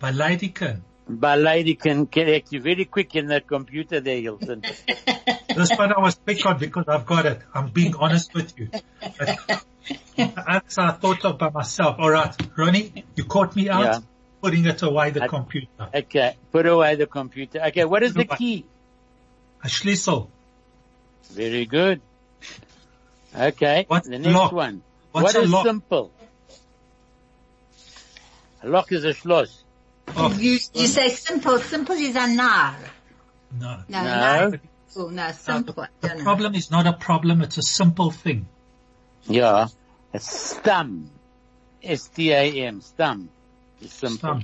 Beleidigen. 0.00 0.82
Balady 1.10 1.76
correct 2.06 2.52
you 2.52 2.60
very 2.60 2.84
quick 2.84 3.16
in 3.16 3.26
that 3.28 3.46
computer 3.46 4.00
there, 4.00 4.20
Hilton. 4.20 4.62
That's 5.56 5.76
what 5.76 5.96
I 5.96 6.00
was 6.00 6.14
quick 6.14 6.44
on 6.46 6.58
because 6.58 6.84
I've 6.86 7.04
got 7.04 7.26
it. 7.26 7.40
I'm 7.52 7.68
being 7.68 7.96
honest 7.96 8.32
with 8.32 8.56
you. 8.58 8.68
But 8.70 9.64
That's 10.46 10.78
I 10.78 10.92
thought 10.92 11.24
of 11.24 11.38
by 11.38 11.50
myself. 11.50 11.96
All 11.98 12.10
right, 12.10 12.34
Ronnie, 12.56 13.04
you 13.16 13.24
caught 13.24 13.56
me 13.56 13.68
out. 13.68 13.82
Yeah. 13.82 13.98
Putting 14.40 14.64
it 14.66 14.80
away 14.82 15.10
the 15.10 15.24
I- 15.24 15.28
computer. 15.28 15.68
Okay, 15.94 16.36
put 16.52 16.66
away 16.66 16.94
the 16.96 17.06
computer. 17.06 17.60
Okay, 17.66 17.84
what 17.84 18.02
is 18.02 18.14
the 18.14 18.24
key? 18.24 18.64
A 19.62 19.66
schlüssel. 19.68 20.28
Very 21.32 21.66
good. 21.66 22.00
Okay, 23.38 23.84
What's 23.86 24.08
the 24.08 24.18
next 24.18 24.34
lock? 24.34 24.52
one. 24.52 24.82
What's 25.12 25.34
What 25.34 25.36
a 25.36 25.40
is 25.42 25.50
lock? 25.50 25.66
simple? 25.66 26.10
A 28.62 28.68
lock 28.68 28.90
is 28.92 29.04
a 29.04 29.12
schloss. 29.14 29.62
Oh, 30.16 30.32
You, 30.36 30.58
you 30.74 30.86
say 30.86 31.08
simple. 31.10 31.58
Simple 31.58 31.94
is 31.96 32.16
a 32.16 32.26
nar. 32.26 32.76
no. 33.58 33.80
No, 33.88 34.02
No. 34.04 34.48
no. 34.50 34.58
Oh, 34.96 35.08
no, 35.08 35.30
simple. 35.32 35.82
I 35.84 35.86
The 36.00 36.08
don't 36.08 36.18
know. 36.18 36.24
problem 36.24 36.54
is 36.56 36.70
not 36.70 36.86
a 36.86 36.92
problem, 36.92 37.42
it's 37.42 37.58
a 37.58 37.62
simple 37.62 38.10
thing. 38.10 38.48
Yeah, 39.28 39.68
it's 40.12 40.28
stam. 40.50 41.10
S-T-A-M, 41.82 42.80
stam. 42.80 43.28
It's 43.80 43.94
simple. 43.94 44.18
Stam. 44.18 44.42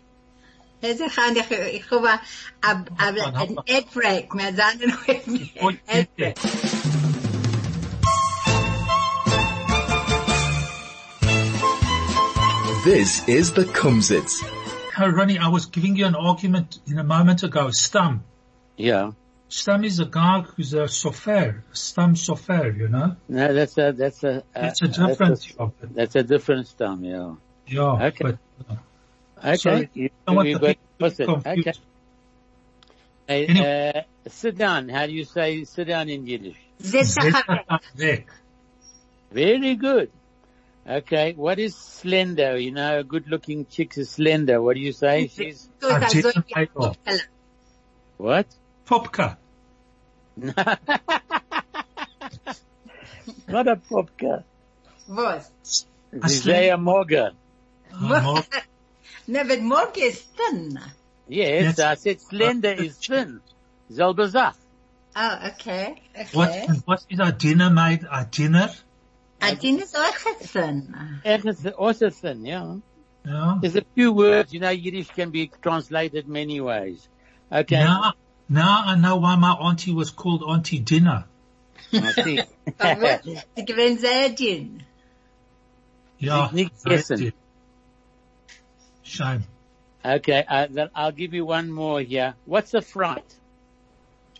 Deze 0.81 1.09
gaan, 1.09 1.37
ik, 1.37 1.49
ik 1.49 1.83
ga 1.83 2.21
een 2.61 3.57
ad 3.57 3.91
break. 3.93 4.33
Maar 4.33 4.55
dan 4.55 4.73
een 4.81 5.51
Ooit 5.61 5.81
ad 5.87 5.95
net, 5.95 6.09
break. 6.15 6.37
This 12.85 13.27
is 13.29 13.53
the 13.53 13.65
Kumzits. 13.65 14.45
Ronnie, 14.97 15.39
I 15.41 15.49
was 15.49 15.67
giving 15.67 15.97
you 15.97 16.07
an 16.07 16.15
argument 16.15 16.79
in 16.87 16.99
a 16.99 17.03
moment 17.03 17.43
ago. 17.43 17.71
Stam. 17.71 18.23
Yeah. 18.77 19.11
Stam 19.49 19.83
is 19.85 19.99
a 19.99 20.05
guy 20.05 20.43
who's 20.43 20.73
a 20.73 20.85
sofer, 20.87 21.63
Stam 21.73 22.15
sofer, 22.15 22.77
you 22.77 22.89
know? 22.89 23.17
No, 23.29 23.55
that's 23.55 23.77
a, 23.79 23.93
that's 23.93 24.23
a, 24.23 24.39
uh, 24.39 24.41
It's 24.55 24.83
a 24.83 24.89
different 24.89 25.19
That's 25.19 25.53
a, 25.59 25.73
that's 25.95 26.15
a 26.15 26.23
different 26.23 26.69
stam, 26.69 27.05
yeah. 27.05 27.35
Yeah, 27.67 28.07
Okay. 28.07 28.25
but 28.25 28.39
uh, 28.71 28.77
Okay. 29.39 29.57
Sorry, 29.57 29.91
you, 29.95 30.11
I 30.27 30.33
want 30.33 30.49
you 30.49 30.55
the 30.59 30.61
got 30.61 30.69
people 30.69 31.07
opposite. 31.07 31.27
confused. 31.27 31.69
Okay. 31.69 31.79
Anyway. 33.29 33.93
uh, 33.97 34.03
sit 34.29 34.57
down. 34.57 34.89
How 34.89 35.07
do 35.07 35.13
you 35.13 35.25
say 35.25 35.65
sit 35.65 35.89
down 35.89 36.09
in 36.09 36.27
Yiddish? 36.27 36.57
Zet 36.81 37.07
zich 37.07 37.35
aan. 37.49 37.81
Weg. 37.97 38.27
Very 39.33 39.75
good. 39.77 40.11
Okay. 40.89 41.33
What 41.35 41.59
is 41.59 41.75
slender? 41.77 42.57
You 42.57 42.71
know, 42.73 42.99
a 43.01 43.05
good 43.05 43.27
looking 43.29 43.67
chick 43.67 43.97
is 43.99 44.11
slender. 44.11 44.61
What 44.63 44.75
do 44.75 44.81
you 44.81 44.93
say? 44.93 45.27
She's 45.29 45.69
Zo 45.81 45.89
is 45.89 46.01
dat 46.01 46.11
zo. 46.11 46.21
Zet 46.21 46.33
zich 46.47 46.75
aan. 46.77 47.21
what? 48.17 48.47
Popka. 48.85 49.37
Not 53.49 53.69
a 53.69 53.77
popka. 53.77 54.45
Wat? 55.09 55.51
Isaiah 56.25 56.77
Morgan. 56.79 57.33
Uh, 57.93 58.41
Nee, 58.41 58.63
wat 59.27 59.61
morgen 59.61 60.03
is 60.03 60.25
dun. 60.37 60.79
Yes, 61.29 61.63
Yes. 61.77 61.79
I 61.81 61.95
said 61.97 62.21
slender 62.21 62.75
uh, 62.79 62.85
is 62.85 62.97
thin. 62.99 63.41
Selbe 63.91 64.29
Sach. 64.31 64.55
Oh, 65.17 65.39
okay. 65.49 65.95
what, 66.33 66.49
Okay. 66.49 66.67
what 66.85 67.05
is 67.09 67.21
our 67.21 67.33
dinner 67.33 67.71
made? 67.71 68.07
Our 68.07 68.25
dinner? 68.25 68.71
Adin 69.41 69.81
is 69.81 69.95
ook 69.95 70.53
dun. 70.53 71.21
It's 71.25 71.67
also 71.67 72.11
thin, 72.11 72.45
yeah. 72.47 72.75
Yeah. 73.25 73.59
There's 73.61 73.77
a 73.77 73.85
few 73.95 74.13
words, 74.13 74.53
you 74.53 74.61
know, 74.61 74.71
Yiddish 74.71 75.09
can 75.09 75.31
be 75.31 75.51
translated 75.61 76.29
many 76.29 76.61
ways. 76.61 77.09
Okay. 77.51 77.77
Now, 77.83 78.13
now 78.49 78.83
I 78.87 78.95
know 78.95 79.17
why 79.17 79.35
my 79.37 79.53
auntie 79.53 79.93
was 79.93 80.11
called 80.11 80.43
Auntie 80.43 80.79
Dinner. 80.79 81.25
I 81.93 82.13
see. 82.13 82.39
Ik 83.57 83.67
ben 83.77 83.99
zeer 83.99 84.35
dun. 84.37 84.83
Yeah. 86.19 86.51
Nick 86.53 86.71
very 86.85 86.97
Essen. 86.99 87.19
good. 87.19 87.35
Shame. 89.07 89.45
okay, 90.05 90.45
uh, 90.49 90.67
then 90.71 90.89
I'll 90.95 91.13
give 91.13 91.33
you 91.35 91.47
one 91.47 91.71
more 91.71 92.01
here. 92.01 92.35
What's 92.45 92.75
a 92.75 92.83
fright? 92.83 93.39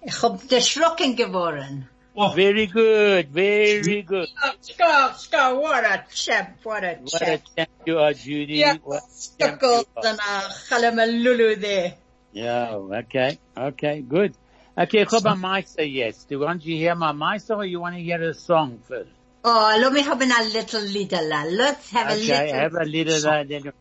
Ik 0.01 0.15
heb 0.21 0.41
geschrokken 0.49 1.17
geworden. 1.17 1.89
Oh, 2.19 2.33
Very 2.35 2.67
good, 2.67 3.27
very 3.33 4.03
good. 4.03 4.29
Ska, 4.61 5.13
ska, 5.17 5.55
what 5.55 5.85
a 5.85 6.05
champ, 6.15 6.49
what 6.65 6.83
a 6.85 6.97
What 7.03 7.23
a 7.23 7.25
champ. 7.27 7.43
champ 7.57 7.69
you 7.85 7.99
are, 7.99 8.15
Judy. 8.15 8.55
Yeah, 8.55 8.77
What 8.85 9.03
a 9.03 9.37
champ 9.39 9.61
you 9.63 9.85
are. 9.95 10.09
en 10.09 10.19
a 10.19 10.43
galamalulu 10.69 11.61
there. 11.61 11.93
Yeah, 12.33 12.75
okay, 12.77 13.39
okay, 13.57 14.01
good. 14.09 14.33
Okay, 14.79 15.01
ik 15.01 15.11
heb 15.11 15.25
een 15.25 15.41
meister 15.41 15.85
yes. 15.87 16.25
Do 16.27 16.35
you 16.37 16.45
want 16.47 16.63
to 16.63 16.69
hear 16.71 16.95
my 16.97 17.13
meister 17.13 17.57
or 17.57 17.65
you 17.67 17.81
want 17.81 17.95
to 17.97 18.01
hear 18.03 18.23
a 18.29 18.33
song 18.35 18.79
first? 18.89 19.11
Oh, 19.45 19.77
let 19.79 19.93
me 19.93 20.01
have 20.03 20.21
a 20.23 20.43
little 20.53 20.81
little. 20.81 21.55
Let's 21.57 21.91
have 21.91 22.11
a 22.11 22.15
Okay, 22.15 22.27
little. 22.27 22.61
have 22.61 22.75
a 22.75 22.85
little, 22.85 23.27
uh, 23.31 23.45
then 23.45 23.73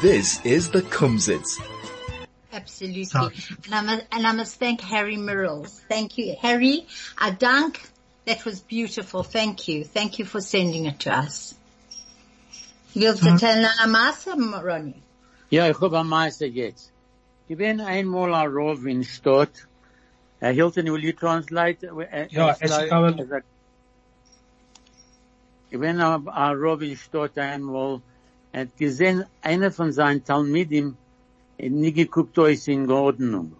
This 0.00 0.44
is 0.44 0.70
the 0.70 0.82
Kumzits. 0.82 1.58
Absolutely. 2.52 3.04
So- 3.04 3.30
And 3.66 3.74
I 3.74 3.80
must, 3.82 4.06
and 4.12 4.26
I 4.26 4.32
must 4.32 4.54
thank 4.60 4.80
Harry 4.80 5.16
Mirrells. 5.16 5.80
Thank 5.88 6.18
you, 6.18 6.36
Harry. 6.40 6.86
I 7.18 7.30
dank. 7.30 7.80
That 8.26 8.44
was 8.44 8.60
beautiful. 8.60 9.22
Thank 9.22 9.68
you. 9.68 9.84
Thank 9.84 10.18
you 10.18 10.24
for 10.24 10.40
sending 10.40 10.84
it 10.86 11.00
to 11.00 11.10
us. 11.12 11.54
Willst 12.94 13.22
du 13.22 13.26
So- 13.26 13.46
erzählen 13.46 13.64
eine 13.80 13.90
Masse, 13.90 14.30
Ronnie? 14.32 15.02
Ja, 15.50 15.68
ich 15.68 15.80
hab 15.80 15.92
am 15.92 16.08
Meister 16.08 16.46
jetzt. 16.46 16.90
Ich 17.48 17.56
bin 17.56 17.80
einmal 17.80 18.34
a 18.34 18.42
Rov 18.44 18.84
in 18.86 19.02
Stott. 19.04 19.50
Uh, 20.40 20.52
Hilton, 20.52 20.84
will 20.92 21.02
you 21.02 21.12
translate? 21.12 21.82
Uh, 21.84 22.02
Ja, 22.30 22.54
es 22.60 22.70
slow- 22.70 22.88
kann- 22.88 23.20
as 23.20 23.30
a- 23.32 23.42
Ich 25.70 25.78
bin 25.80 26.00
a, 26.00 26.22
a 26.26 26.52
Rov 26.52 26.82
in 26.82 26.96
Stott 26.96 27.36
einmal 27.38 28.00
und 28.52 28.76
gesehen, 28.76 29.24
einer 29.42 29.70
von 29.70 29.92
seinen 29.92 30.24
Talmidim 30.24 30.96
hat 31.60 31.70
nie 31.70 31.92
geguckt, 31.92 32.38
euch 32.38 32.68
in 32.68 32.90
Ordnung. 32.90 33.52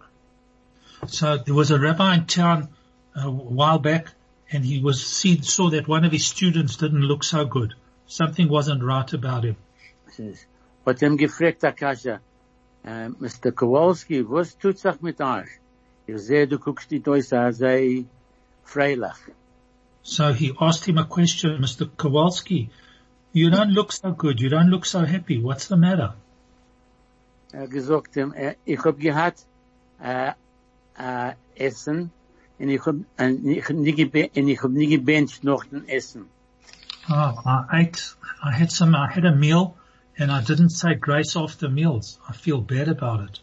So 1.07 1.37
there 1.37 1.55
was 1.55 1.71
a 1.71 1.77
rabbi 1.77 2.15
in 2.15 2.27
town 2.27 2.67
uh, 3.15 3.27
a 3.27 3.31
while 3.31 3.79
back 3.79 4.11
and 4.51 4.65
he 4.65 4.81
was 4.81 5.01
seen, 5.01 5.43
saw 5.43 5.69
that 5.69 5.87
one 5.87 6.05
of 6.05 6.11
his 6.11 6.25
students 6.25 6.77
didn't 6.77 7.03
look 7.03 7.23
so 7.23 7.45
good. 7.45 7.75
Something 8.07 8.49
wasn't 8.49 8.83
right 8.83 9.13
about 9.13 9.43
him. 9.43 9.55
Hat 10.85 11.01
ihm 11.03 11.17
gefragt, 11.17 11.63
Akasha, 11.63 12.19
uh, 12.83 12.89
äh, 12.89 13.09
Mr. 13.19 13.51
Kowalski, 13.51 14.23
was 14.23 14.57
tut 14.57 14.79
sich 14.79 15.01
mit 15.01 15.21
euch? 15.21 15.47
Ich 16.07 16.17
sehe, 16.17 16.47
du 16.47 16.57
guckst 16.57 16.89
die 16.89 17.07
euch 17.07 17.27
sehr 17.27 18.05
freilich. 18.63 19.19
So 20.01 20.33
he 20.33 20.53
asked 20.59 20.85
him 20.85 20.97
a 20.97 21.03
question, 21.03 21.61
Mr. 21.61 21.87
Kowalski, 21.95 22.69
you 23.33 23.49
don't 23.49 23.71
look 23.71 23.91
so 23.91 24.11
good. 24.11 24.39
You 24.39 24.49
don't 24.49 24.69
look 24.69 24.85
so 24.85 25.05
happy. 25.05 25.39
What's 25.39 25.67
the 25.67 25.77
matter? 25.77 26.13
Er 27.51 27.67
gesagt, 27.67 28.15
ich 28.65 28.83
hab 28.83 28.99
gehabt, 28.99 29.45
äh, 30.03 30.31
äh, 30.97 31.33
Essen, 31.55 32.11
und 32.59 32.69
ich 32.69 32.85
hab, 32.85 32.95
äh, 33.17 33.31
ich 33.31 33.63
hab 33.67 33.75
nie 33.75 33.93
gebe, 33.93 34.29
und 34.35 34.47
ich 34.47 34.61
hab 34.61 34.71
nie 34.71 34.87
gebencht 34.87 35.43
noch 35.43 35.65
den 35.65 35.87
Essen. 35.87 36.25
Oh, 37.09 37.33
I 37.45 37.65
ate, 37.71 38.15
I 38.43 38.51
had 38.51 38.71
some, 38.71 38.93
I 38.95 39.07
had 39.11 39.25
a 39.25 39.31
meal 39.35 39.73
and 40.19 40.31
I 40.31 40.41
didn't 40.41 40.69
say 40.69 40.93
grace 40.93 41.35
after 41.35 41.67
meals. 41.69 42.19
I 42.29 42.33
feel 42.33 42.61
bad 42.61 42.87
about 42.87 43.23
it. 43.23 43.41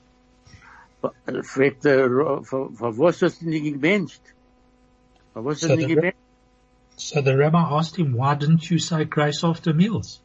Er 1.27 1.43
fragt 1.45 1.85
er, 1.85 2.09
für, 2.45 2.71
für 2.73 2.99
was 2.99 3.23
hast 3.23 3.41
du 3.43 3.49
nie 3.49 3.73
gebencht? 3.73 4.21
Für 5.33 5.45
was 5.45 5.63
hast 5.63 5.71
du 5.71 5.77
nie 5.77 5.87
the- 5.87 5.95
gebencht? 5.95 6.17
So 6.97 7.21
the 7.21 7.37
rabbi 7.37 7.61
asked 7.61 7.97
him, 7.97 8.15
why 8.15 8.35
didn't 8.35 8.71
you 8.71 8.79
say 8.79 9.05
grace 9.05 9.45
after 9.45 9.75
meals? 9.75 10.21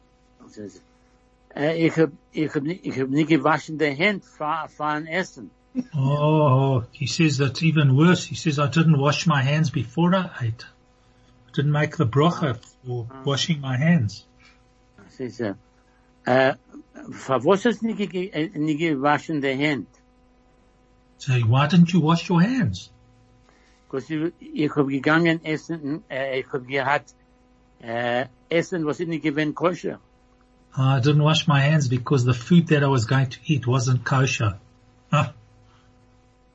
Ich 1.54 1.96
hab, 1.96 2.12
ich 2.32 2.54
hab, 2.54 2.66
ich 2.66 2.98
hab 2.98 3.08
nie 3.08 3.26
gewaschen 3.26 3.78
die 3.78 3.94
Hände 3.94 4.24
für, 4.24 4.68
für 4.68 4.84
ein 4.84 5.06
Essen. 5.06 5.50
Oh, 5.94 6.84
he 6.92 7.06
says 7.06 7.38
that's 7.38 7.62
even 7.62 7.96
worse. 7.96 8.24
He 8.24 8.34
says, 8.34 8.58
I 8.58 8.68
didn't 8.68 8.98
wash 8.98 9.26
my 9.26 9.42
hands 9.42 9.70
before 9.70 10.14
I 10.14 10.30
ate. 10.40 10.64
I 11.48 11.50
didn't 11.54 11.72
make 11.72 11.96
the 11.96 12.06
bracha 12.06 12.58
for 12.86 13.06
washing 13.24 13.60
my 13.60 13.76
hands. 13.76 14.26
Sie 15.10 15.28
sagt, 15.28 15.58
für 16.24 17.44
was 17.44 17.64
hast 17.64 17.82
du 17.82 17.86
nie, 17.86 18.06
ge, 18.06 18.30
gewaschen 18.30 19.42
die 19.42 19.54
Hände? 19.54 19.86
So 21.18 21.34
why 21.34 21.66
didn't 21.66 21.92
you 21.92 22.00
wash 22.00 22.28
your 22.28 22.40
hands? 22.40 22.90
Because 23.92 24.10
ich, 24.10 24.32
ich 24.40 24.74
hab 24.74 24.88
gegangen 24.88 25.44
essen, 25.44 26.02
äh, 26.08 26.42
uh, 26.42 26.58
ich 26.60 26.66
gehabt, 26.66 27.14
äh, 27.82 28.24
uh, 28.24 28.28
Essen, 28.48 28.86
was 28.86 29.00
ich 29.00 29.08
nicht 29.08 29.22
gewinnt 29.22 29.54
koscher. 29.54 29.98
Uh, 30.74 30.96
I 30.96 31.00
didn't 31.00 31.22
wash 31.22 31.46
my 31.46 31.60
hands 31.60 31.88
because 31.88 32.24
the 32.24 32.32
food 32.32 32.68
that 32.68 32.82
I 32.82 32.86
was 32.86 33.04
going 33.04 33.28
to 33.28 33.38
eat 33.44 33.66
wasn't 33.66 34.02
kosher. 34.04 34.58
Ah, 35.12 35.34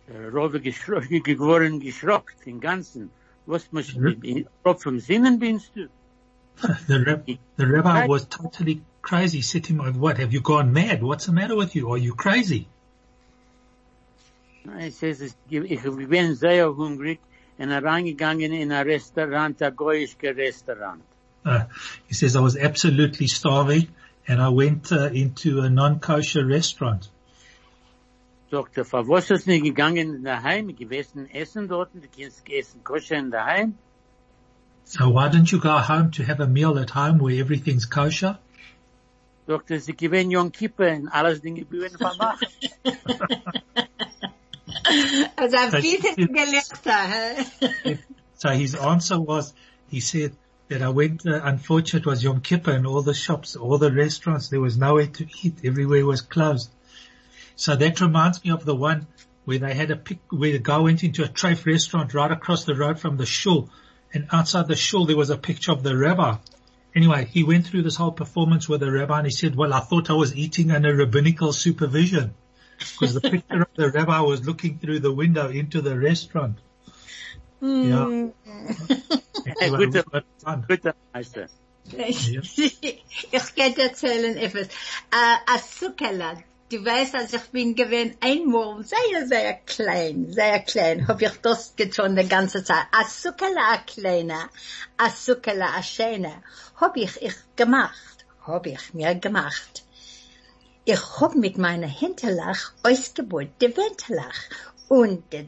Rove 0.09 0.59
geschrocken, 0.61 1.21
geworden, 1.21 1.79
geschrockt, 1.79 2.43
den 2.43 2.59
ganzen. 2.59 3.11
Was 3.45 3.71
muss, 3.71 3.95
Rob 4.65 4.81
vom 4.81 4.99
Sinnen 4.99 5.37
binst 5.37 5.75
du? 5.75 5.89
the, 6.87 7.03
rab- 7.05 7.27
the 7.57 7.67
rabbi 7.67 8.07
was 8.07 8.25
totally 8.25 8.81
crazy. 9.03 9.41
Said 9.41 9.65
to 9.65 9.73
him, 9.73 9.81
oh, 9.81 9.91
what, 9.91 10.17
have 10.17 10.33
you 10.33 10.41
gone 10.41 10.73
mad? 10.73 11.03
What's 11.03 11.27
the 11.27 11.33
matter 11.33 11.55
with 11.55 11.75
you? 11.75 11.91
Are 11.91 11.97
you 11.97 12.15
crazy? 12.15 12.67
He 14.79 14.89
says, 14.89 15.21
ich 15.21 16.09
bin 16.09 16.35
sehr 16.35 16.73
hungrig 16.73 17.19
und 17.57 17.71
reingegangen 17.71 18.53
in 18.53 18.71
a 18.71 18.81
Restaurant, 18.81 19.61
ein 19.61 19.75
goyische 19.75 20.35
Restaurant. 20.35 21.01
Uh, 21.45 21.63
he 22.07 22.13
says, 22.13 22.35
I 22.35 22.41
was 22.41 22.57
absolutely 22.57 23.27
starving 23.27 23.87
and 24.27 24.41
I 24.41 24.49
went 24.49 24.91
uh, 24.91 25.05
into 25.05 25.61
a 25.61 25.69
non-kosher 25.69 26.45
restaurant. 26.45 27.09
Für 28.49 29.07
was 29.07 29.29
ist 29.29 29.47
nicht 29.47 29.63
gegangen 29.63 30.23
daheim, 30.23 30.75
gewesen 30.75 31.29
essen 31.31 31.67
dort, 31.67 31.89
du 31.93 32.07
kannst 32.07 32.49
essen 32.49 32.83
koscher 32.83 33.17
in 33.17 33.31
daheim? 33.31 33.73
So 34.85 35.09
why 35.09 35.27
don't 35.27 35.51
you 35.51 35.59
go 35.59 35.77
home 35.79 36.11
to 36.11 36.23
have 36.23 36.39
a 36.39 36.47
meal 36.47 36.79
at 36.79 36.91
home 36.91 37.19
where 37.19 37.35
everything's 37.35 37.85
kosher? 37.85 38.39
Er, 39.47 39.79
sie 39.79 39.93
gewinnen 39.93 40.31
Yom 40.31 40.51
Kippur 40.51 40.91
und 40.91 41.09
alles 41.09 41.41
Dinge 41.41 41.65
bühren 41.65 41.97
vermacht. 41.97 42.45
So 48.37 48.49
his 48.49 48.75
answer 48.75 49.19
was, 49.19 49.51
he 49.89 49.99
said 49.99 50.35
that 50.67 50.83
I 50.83 50.89
went, 50.89 51.25
uh, 51.25 51.41
unfortunately 51.43 52.01
it 52.01 52.11
was 52.11 52.23
Yom 52.23 52.41
Kippur 52.41 52.71
and 52.71 52.85
all 52.85 53.01
the 53.01 53.15
shops, 53.15 53.55
all 53.55 53.79
the 53.79 53.91
restaurants, 53.91 54.49
there 54.49 54.61
was 54.61 54.77
nowhere 54.77 55.07
to 55.07 55.25
eat. 55.41 55.55
Everywhere 55.63 56.05
was 56.05 56.21
closed. 56.21 56.69
So 57.55 57.75
that 57.75 57.99
reminds 57.99 58.43
me 58.45 58.51
of 58.51 58.63
the 58.63 58.75
one 58.75 59.07
where 59.45 59.57
they 59.57 59.73
had 59.73 59.89
a 59.89 59.95
pic, 59.95 60.19
where 60.29 60.51
the 60.51 60.59
guy 60.59 60.77
went 60.77 61.03
into 61.03 61.23
a 61.23 61.27
treif 61.27 61.65
restaurant 61.65 62.13
right 62.13 62.31
across 62.31 62.65
the 62.65 62.75
road 62.75 62.99
from 62.99 63.17
the 63.17 63.25
shul 63.25 63.71
and 64.13 64.27
outside 64.31 64.67
the 64.67 64.75
shul 64.75 65.05
there 65.05 65.17
was 65.17 65.31
a 65.31 65.37
picture 65.37 65.71
of 65.71 65.81
the 65.81 65.97
rabbi. 65.97 66.35
Anyway, 66.95 67.25
he 67.25 67.43
went 67.43 67.65
through 67.65 67.81
this 67.81 67.95
whole 67.95 68.11
performance 68.11 68.69
with 68.69 68.81
the 68.81 68.91
rabbi 68.91 69.17
and 69.17 69.27
he 69.27 69.31
said, 69.31 69.55
well, 69.55 69.73
I 69.73 69.79
thought 69.79 70.11
I 70.11 70.13
was 70.13 70.35
eating 70.35 70.69
under 70.69 70.95
rabbinical 70.95 71.53
supervision 71.53 72.35
because 72.77 73.13
the 73.13 73.21
picture 73.21 73.61
of 73.61 73.67
the 73.75 73.89
rabbi 73.91 74.19
was 74.21 74.45
looking 74.45 74.79
through 74.79 74.99
the 74.99 75.11
window 75.11 75.49
into 75.49 75.81
the 75.81 75.97
restaurant. 75.97 76.57
Yeah. 77.61 78.29
Anyway, 79.61 79.85
Gute, 79.85 80.05
but 80.11 80.25
fun. 80.39 80.65
gute 80.67 80.93
Meister. 81.13 81.47
Ich 81.89 83.55
kann 83.55 83.73
dir 83.73 83.83
erzählen 83.83 84.35
etwas. 84.37 84.67
Äh, 84.67 85.37
a 85.47 85.57
Zuckerler. 85.57 86.43
Du 86.69 86.83
weißt, 86.83 87.15
als 87.15 87.31
ich 87.31 87.43
bin 87.43 87.75
gewesen, 87.75 88.17
einmal 88.19 88.83
sehr, 88.83 89.25
sehr 89.25 89.53
klein, 89.53 90.33
sehr 90.33 90.59
klein, 90.59 91.07
hab 91.07 91.21
ich 91.21 91.31
das 91.41 91.77
getan 91.77 92.17
die 92.17 92.27
ganze 92.27 92.61
Zeit. 92.61 92.87
A 92.91 93.07
Zuckerler, 93.07 93.71
a 93.71 93.77
kleiner, 93.77 94.49
a 94.97 95.09
Zuckerler, 95.09 95.69
a 95.77 95.81
schöner, 95.81 96.43
hab 96.75 96.97
ich, 96.97 97.21
ich 97.21 97.35
gemacht, 97.55 98.25
hab 98.45 98.67
ich 98.67 98.93
mir 98.93 99.15
gemacht. 99.15 99.85
Ich 100.89 101.19
hab 101.19 101.35
mit 101.35 101.57
meiner 101.57 101.87
Hinterlach 102.01 102.71
ausgebaut, 102.81 103.49
die 103.59 103.75
Winterlach, 103.75 104.39
und, 104.87 105.21
de, 105.33 105.47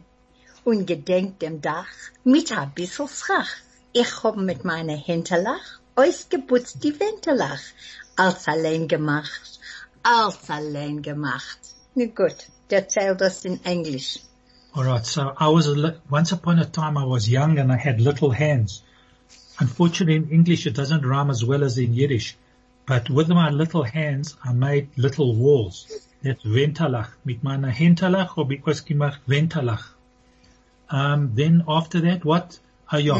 und 0.65 0.85
gedenkt 0.85 1.41
dem 1.41 1.61
Dach 1.61 1.87
mit 2.25 2.51
ein 2.51 2.73
bisschen 2.75 3.07
Schach. 3.07 3.47
Ich 3.93 4.21
hab 4.21 4.35
mit 4.35 4.65
meiner 4.65 4.97
Hinterlach 4.97 5.79
ausgeputzt 5.95 6.83
die 6.83 6.99
Winterlach, 6.99 7.61
als 8.17 8.49
allein 8.49 8.89
gemacht, 8.89 9.61
als 10.03 10.49
allein 10.49 11.01
gemacht. 11.01 11.59
Na 11.95 12.07
gut, 12.07 12.39
erzähl 12.69 13.15
das 13.15 13.45
in 13.45 13.63
Englisch. 13.63 14.19
All 14.73 14.83
right. 14.83 15.05
So 15.05 15.21
I 15.39 15.47
was 15.47 15.67
a 15.67 16.01
once 16.09 16.33
upon 16.33 16.59
a 16.59 16.65
time 16.65 16.97
I 16.97 17.05
was 17.05 17.29
young 17.29 17.57
and 17.59 17.71
I 17.71 17.77
had 17.77 18.01
little 18.01 18.33
hands. 18.33 18.83
Unfortunately, 19.57 20.17
in 20.17 20.29
English 20.31 20.65
it 20.65 20.75
doesn't 20.75 21.05
rhyme 21.05 21.29
as 21.29 21.45
well 21.45 21.63
as 21.63 21.77
in 21.77 21.93
Yiddish. 21.93 22.35
But 22.89 23.09
with 23.09 23.27
my 23.29 23.49
little 23.51 23.83
hands, 23.83 24.35
I 24.43 24.51
made 24.51 24.87
little 24.97 25.35
walls. 25.35 25.85
That's 26.23 26.43
ventalach. 26.43 27.09
Mit 27.23 27.43
meiner 27.43 27.69
Hinterlach 27.69 28.35
habe 28.35 28.55
ich 28.55 28.65
was 28.65 28.83
gemacht, 28.83 29.19
ventalach. 29.27 29.85
Um, 30.89 31.35
then 31.35 31.63
after 31.67 32.01
that, 32.01 32.25
what? 32.25 32.59
Ah, 32.87 32.97
ja. 32.97 33.15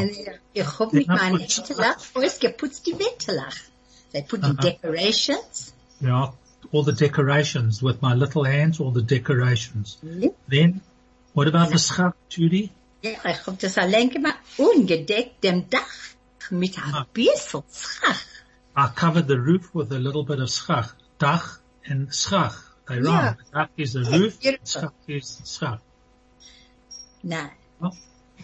Ich 0.54 0.66
hab 0.78 0.92
mit 0.92 1.06
Ja, 1.06 1.14
meiner 1.14 1.38
gut. 1.38 1.52
Hinterlach 1.52 1.98
ausgeputzt 2.14 2.84
die 2.86 2.98
Winterlach. 2.98 3.56
They 4.12 4.22
put 4.22 4.40
the 4.42 4.48
Aha. 4.58 4.60
decorations. 4.60 5.72
Yeah. 6.02 6.32
All 6.72 6.82
the 6.82 6.92
decorations 6.92 7.80
with 7.80 8.02
my 8.02 8.12
little 8.14 8.44
hands, 8.44 8.80
all 8.80 8.90
the 8.92 9.02
decorations. 9.02 9.98
Ja, 10.02 10.30
Then, 10.48 10.80
what 11.34 11.46
about 11.46 11.70
the 11.70 11.78
schach, 11.78 12.14
Judy? 12.28 12.70
ich 13.02 13.16
hab 13.46 13.58
das 13.60 13.78
allein 13.78 14.10
gemacht, 14.10 14.38
ungedeckt 14.58 15.44
dem 15.44 15.70
Dach 15.70 15.86
mit 16.50 16.76
Ah. 16.78 17.02
ein 17.02 17.06
bisschen 17.14 17.62
Schach. 17.72 18.18
I 18.76 18.88
covered 18.88 19.26
the 19.26 19.38
roof 19.40 19.74
with 19.74 19.92
a 19.92 19.98
little 19.98 20.24
bit 20.24 20.40
of 20.40 20.50
schach. 20.50 20.90
Dach 21.18 21.58
and 21.84 22.14
schach. 22.14 22.54
They 22.88 23.00
rhyme. 23.00 23.36
Yeah. 23.52 23.64
Dach 23.64 23.68
is 23.76 23.92
the 23.94 24.00
roof, 24.00 24.40
beautiful. 24.40 24.66
schach 24.66 24.92
is 25.08 25.42
schach. 25.44 25.80
Nein, 27.22 27.50
Oh, 27.82 27.92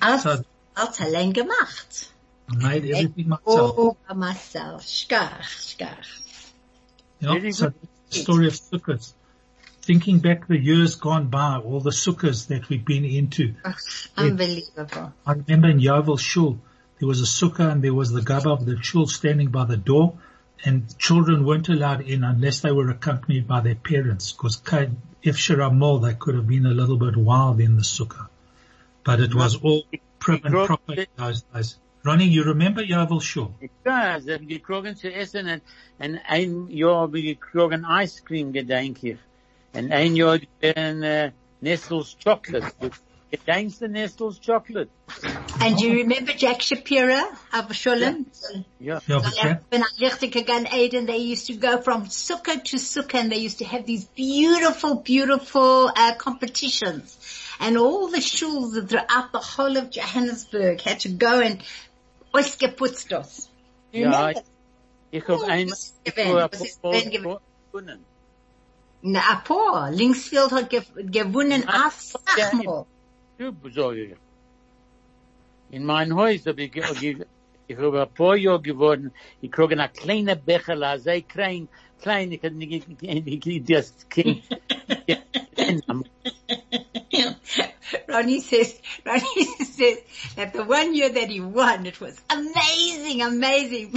als, 0.00 0.22
So- 0.22 0.44
als 0.76 1.00
allein 1.00 1.32
gemacht. 1.32 2.08
I 2.48 2.56
made 2.56 2.84
everything 2.90 3.28
myself. 3.28 3.74
Oh, 3.76 3.96
by 4.08 4.14
myself. 4.14 4.82
Schkach, 4.86 5.42
schkach. 5.42 6.06
Yeah, 7.20 7.50
so 7.50 7.72
the 8.10 8.20
story 8.20 8.46
of 8.46 8.52
sukkahs. 8.54 9.14
Thinking 9.82 10.18
back 10.18 10.46
the 10.46 10.58
years 10.58 10.96
gone 10.96 11.28
by, 11.28 11.56
all 11.56 11.80
the 11.80 11.90
sukkahs 11.90 12.48
that 12.48 12.68
we've 12.68 12.84
been 12.84 13.04
into. 13.04 13.54
Unbelievable. 14.16 15.12
I 15.24 15.32
remember 15.32 15.68
in 15.68 15.80
Yeoville 15.80 16.18
Shul, 16.18 16.58
there 16.98 17.08
was 17.08 17.20
a 17.20 17.24
sukkah 17.24 17.70
and 17.72 17.82
there 17.82 17.94
was 17.94 18.10
the 18.10 18.20
gabba 18.20 18.52
of 18.52 18.66
the 18.66 18.80
shul 18.82 19.06
standing 19.06 19.48
by 19.48 19.64
the 19.64 19.76
door 19.76 20.14
and 20.64 20.98
children 20.98 21.44
weren't 21.44 21.68
allowed 21.68 22.00
in 22.00 22.24
unless 22.24 22.60
they 22.60 22.72
were 22.72 22.90
accompanied 22.90 23.46
by 23.46 23.60
their 23.60 23.74
parents 23.74 24.32
because 24.32 24.60
if 25.22 25.36
Shiramol, 25.36 26.02
they 26.02 26.14
could 26.14 26.34
have 26.34 26.46
been 26.46 26.66
a 26.66 26.70
little 26.70 26.96
bit 26.96 27.16
wild 27.16 27.60
in 27.60 27.76
the 27.76 27.82
sukkah. 27.82 28.28
But 29.04 29.20
it 29.20 29.34
was 29.34 29.56
all 29.56 29.84
prim 30.18 30.40
and 30.44 30.66
proper 30.66 30.94
in 30.94 31.06
those 31.16 31.42
days. 31.42 31.78
Ronnie, 32.04 32.28
you 32.28 32.44
remember 32.44 32.82
Yeoville 32.82 33.20
Shul? 33.20 33.52
Ja, 33.84 34.20
sie 34.20 34.32
haben 34.32 34.46
gekrogen 34.46 34.96
zu 34.96 35.12
essen 35.12 35.48
und, 35.48 35.62
und 35.98 36.20
ein 36.28 36.68
Jahr 36.70 37.00
habe 37.02 37.18
ich 37.18 37.40
gekrogen 37.40 37.84
Ice 37.84 38.22
Cream, 38.24 38.52
gedenk 38.52 39.02
ich. 39.02 39.18
Und 39.72 39.90
ein 39.90 40.14
Jahr 40.14 40.38
gewesen, 40.38 41.02
äh, 41.02 41.28
uh, 41.28 41.34
Nestle's 41.60 42.16
Chocolate. 42.22 42.72
Du 43.30 43.36
gedenkst 43.38 43.80
du 43.80 43.88
Nestle's 43.88 44.38
Chocolate? 44.40 44.88
And 45.60 45.76
do 45.76 45.86
you 45.86 45.94
remember 46.02 46.32
Jack 46.32 46.62
Shapiro 46.62 47.18
of 47.52 47.68
Sholem? 47.72 48.26
Ja. 48.78 49.00
Yeah, 49.08 49.18
but 49.20 49.34
that, 49.42 49.62
When 49.70 49.82
I 49.82 49.88
left 50.00 50.20
the 50.20 50.28
Gan 50.28 50.66
Aden, 50.72 51.06
they 51.06 51.16
used 51.18 51.46
to 51.48 51.54
go 51.54 51.80
from 51.82 52.04
sukkah 52.06 52.62
to 52.62 52.76
sukkah 52.76 53.18
and 53.20 53.32
they 53.32 53.38
used 53.38 53.58
to 53.58 53.64
have 53.64 53.84
these 53.84 54.04
beautiful, 54.04 54.96
beautiful 54.96 55.90
uh, 55.96 56.14
competitions. 56.16 57.18
And 57.58 57.76
all 57.76 58.08
the 58.08 58.18
shuls 58.18 58.74
throughout 58.88 59.32
the 59.32 59.40
whole 59.40 59.76
of 59.76 59.90
Johannesburg 59.90 60.80
had 60.82 61.00
to 61.00 61.08
go 61.08 61.40
and 61.40 61.62
ausgeputzt 62.32 63.08
das. 63.10 63.48
You 63.92 64.02
Ja, 64.02 64.10
remember? 64.26 64.42
ich 65.10 65.26
hab 65.26 65.40
Oh, 65.40 65.44
ein, 65.48 65.68
das 65.68 65.78
ist 65.80 65.94
ich 66.04 66.14
gewesen, 66.14 66.36
hab 66.42 66.50
das 66.52 66.60
ist 66.60 66.84
ein- 66.84 66.90
gewesen 66.92 67.10
gewesen. 67.10 67.38
gewonnen. 67.72 68.04
Na, 69.02 69.20
a 69.20 69.36
paar. 69.36 69.90
Linksfield 69.90 70.52
hat 70.52 70.70
ge 70.70 70.82
gewonnen 70.96 71.64
Ah, 71.66 71.88
achtmal. 71.88 72.86
So 73.38 73.92
ich. 73.92 74.14
In 75.70 75.84
mein 75.84 76.14
Haus 76.14 76.46
hab 76.46 76.58
ich, 76.58 76.74
ich 76.76 77.76
hab 77.76 77.94
ein 77.94 78.14
paar 78.14 78.36
Jahre 78.36 78.62
geworden, 78.62 79.12
ich 79.42 79.50
krieg 79.50 79.72
eine 79.72 79.88
kleine 79.88 80.36
Becherla, 80.36 80.98
sehr 80.98 81.22
klein, 81.22 81.68
klein, 82.00 82.32
ich 82.32 82.40
kann 82.40 82.56
nicht, 82.56 82.86
ich- 83.46 83.64
das 83.64 83.94
Kind. 84.08 84.42
Ronnie 88.08 88.40
says, 88.40 88.80
Ronnie 89.04 89.44
says 89.64 89.98
that 90.36 90.52
the 90.54 90.64
one 90.64 90.94
year 90.94 91.10
that 91.10 91.28
he 91.28 91.40
won, 91.40 91.84
it 91.86 92.00
was 92.00 92.18
amazing, 92.30 93.20
amazing. 93.22 93.92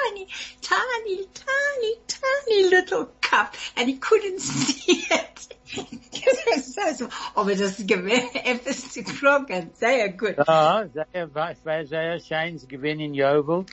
Tiny, 0.00 0.26
tiny, 0.62 1.26
tiny, 1.34 1.94
tiny 2.06 2.70
little 2.70 3.10
cup 3.20 3.54
and 3.76 3.88
he 3.88 3.96
couldn't 3.96 4.40
see 4.52 5.04
it. 5.10 5.48
Aber 7.34 7.54
das 7.54 7.76
gewinnt 7.86 8.34
etwas 8.34 8.92
zu 8.92 9.02
krogen. 9.04 9.70
Sehr 9.74 10.08
gut. 10.10 10.36
Ja, 10.46 10.86
sehr, 10.92 11.34
war, 11.34 11.54
sehr 11.86 12.20
scheins 12.20 12.66
gewesen 12.66 13.00
in 13.00 13.14
Jovel. 13.14 13.64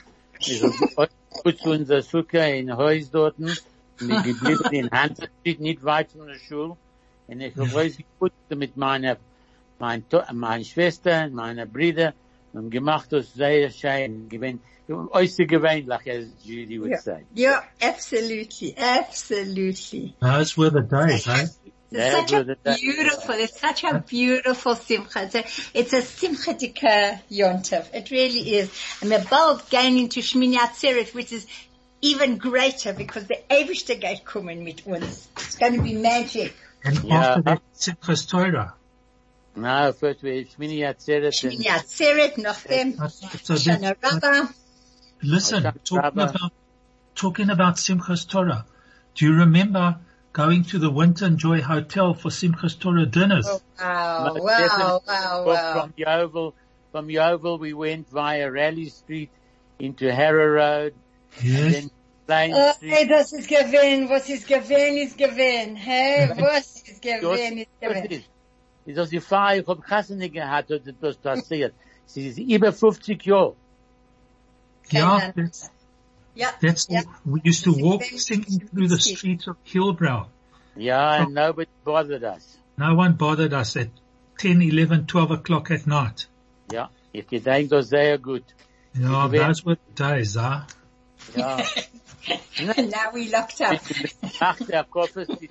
Hab 0.96 1.10
gut 1.42 1.58
zu 1.58 1.70
unser 1.70 2.02
Zucker 2.02 2.48
in 2.54 2.76
Haus 2.76 3.10
dort, 3.10 3.38
mit 3.38 3.58
geblieben 4.00 4.72
in 4.72 4.90
Hanserstreet, 4.90 5.60
nicht 5.60 5.84
weit 5.84 6.12
von 6.12 6.28
der 6.28 6.38
Schule. 6.38 6.76
Und 7.26 7.40
ich 7.40 7.56
hab 7.56 7.74
alles 7.74 7.96
geputzt 7.96 8.36
mit 8.50 8.76
meiner, 8.76 9.16
mein, 9.78 10.04
meine 10.32 10.64
Schwester 10.64 11.28
meiner 11.28 11.66
Brüder 11.66 12.14
und 12.58 12.70
gemacht 12.70 13.12
das 13.12 13.32
sehr 13.34 13.70
schein 13.70 14.28
gewesen. 14.28 14.60
Äußerst 14.88 15.48
gewöhnlich, 15.48 16.10
as 16.10 16.24
Judy 16.44 16.80
would 16.80 16.90
Ja. 16.92 16.98
say. 16.98 17.24
Yeah, 17.34 17.62
absolutely, 17.82 18.74
absolutely. 18.78 20.14
those 20.20 20.56
were 20.56 20.70
the 20.70 20.80
days, 20.82 21.26
eh? 21.26 21.42
It's 21.42 21.60
Yeah, 21.90 22.10
such 22.20 22.32
it 22.32 22.34
a 22.34 22.38
was 22.38 22.56
a- 22.64 22.78
beautiful, 22.80 23.34
it's 23.36 23.60
such 23.60 23.84
a 23.84 23.98
beautiful 24.06 24.74
simcha. 24.76 25.22
It's 25.22 25.34
a, 25.34 25.44
it's 25.78 25.92
a 25.94 26.02
simchatika 26.02 27.20
yontif. 27.30 27.86
It 27.94 28.10
really 28.10 28.56
is. 28.56 28.70
And 29.00 29.10
we're 29.10 29.24
both 29.24 29.70
going 29.70 29.98
into 29.98 30.20
Shmini 30.20 30.56
Atzeret, 30.56 31.14
which 31.14 31.32
is 31.32 31.46
even 32.02 32.36
greater 32.38 32.92
because 32.92 33.26
the 33.26 33.38
Eivishter 33.50 33.98
geht 34.00 34.24
kommen 34.24 34.64
mit 34.64 34.86
uns. 34.86 35.28
It's 35.38 35.56
going 35.56 35.76
to 35.76 35.82
be 35.82 35.94
magic. 35.94 36.54
And 36.84 37.02
Yeah. 37.04 37.14
after 37.20 37.42
that, 37.42 37.62
Simchas 37.74 38.28
Torah. 38.28 38.74
No, 39.58 39.92
first 39.92 40.22
we 40.22 40.44
Shmini 40.44 40.78
Atzeret 40.80 41.32
Shmini 41.32 41.66
and 41.66 41.82
Atzeret, 41.82 42.38
noch 42.38 42.62
dem 42.66 42.92
So 43.42 43.54
Shana 43.54 43.96
that, 44.00 44.22
Rabbah. 44.22 44.48
listen, 45.22 45.66
Okay, 45.66 45.78
talking 45.84 46.02
Rabbi. 46.02 46.22
about, 46.22 46.52
talking 47.14 47.50
about 47.50 47.74
Simchas 47.76 48.28
Torah. 48.28 48.64
Do 49.14 49.24
you 49.26 49.34
remember 49.34 49.98
going 50.32 50.62
to 50.64 50.78
the 50.78 50.90
Winter 50.90 51.28
Joy 51.30 51.60
Hotel 51.60 52.14
for 52.14 52.28
Simchas 52.30 52.78
Torah 52.78 53.06
dinners? 53.06 53.48
Oh, 53.48 53.60
wow, 53.80 54.24
Most 54.34 54.42
wow, 54.44 55.00
wow, 55.06 55.44
wow. 55.46 55.80
From 55.80 55.92
Yeoville, 55.98 56.52
from 56.92 57.08
Yeoville 57.08 57.58
we 57.58 57.72
went 57.72 58.08
via 58.10 58.50
Raleigh 58.50 58.90
Street 58.90 59.30
into 59.80 60.12
Harrow 60.14 60.46
Road, 60.46 60.94
yes. 61.42 61.72
then 61.72 61.90
Plain 62.26 62.52
Oh, 62.54 62.72
Street. 62.72 62.92
hey, 62.92 63.06
das 63.08 63.32
ist 63.32 63.48
gewinn, 63.48 64.08
was 64.10 64.28
ist 64.28 64.46
gewinn, 64.46 64.98
ist 64.98 65.16
gewinn. 65.16 65.74
Hey, 65.76 66.28
was 66.36 66.82
ist 66.86 67.00
gewinn, 67.02 67.58
ist 67.58 67.68
Das 67.80 68.02
gewinn. 68.02 68.22
Ist, 68.88 68.92
ist 68.92 68.96
das 68.98 69.10
die 69.10 69.20
Frage, 69.20 69.60
ich 69.60 69.66
hab 69.66 69.82
Kassen 69.82 70.18
nicht 70.18 70.34
gehabt, 70.34 70.70
dass 70.70 70.80
das 71.00 71.16
passiert. 71.16 71.74
Sie 72.06 72.26
ist 72.28 72.38
über 72.38 72.72
50 72.72 73.22
Jahre. 73.26 73.54
Yeah, 74.92 75.32
that's, 75.36 75.70
Ja, 76.34 76.48
that's, 76.62 76.86
ja. 76.88 77.02
we 77.24 77.40
used 77.44 77.64
to 77.64 77.72
walk 77.72 78.02
singing 78.04 78.60
through 78.70 78.88
the 78.88 78.98
streets 78.98 79.46
of 79.46 79.56
Hillbrow. 79.64 80.26
Ja, 80.76 81.18
and 81.22 81.34
nobody 81.34 81.68
bothered 81.84 82.22
us. 82.22 82.58
No 82.78 82.94
one 82.94 83.14
bothered 83.14 83.52
us 83.52 83.76
at 83.76 83.88
10, 84.38 84.62
11, 84.62 85.06
12 85.06 85.30
o'clock 85.32 85.70
at 85.70 85.86
night. 85.86 86.28
Ja, 86.72 86.88
ich 87.12 87.26
gedenk 87.26 87.68
das 87.70 87.88
sehr 87.90 88.18
gut. 88.18 88.44
Yeah, 88.98 89.26
Ich 89.26 89.32
wär- 89.32 89.46
those 89.48 89.64
were 89.66 89.76
the 89.76 89.94
days, 89.94 90.34
huh? 90.36 90.62
Ja. 91.36 91.58
Now 92.60 93.12
we 93.12 93.28
locked 93.30 93.60
up. 93.60 93.80
Nach 94.40 94.56
der 94.56 94.84
Kopf 94.84 95.16
ist 95.16 95.30
die 95.40 95.48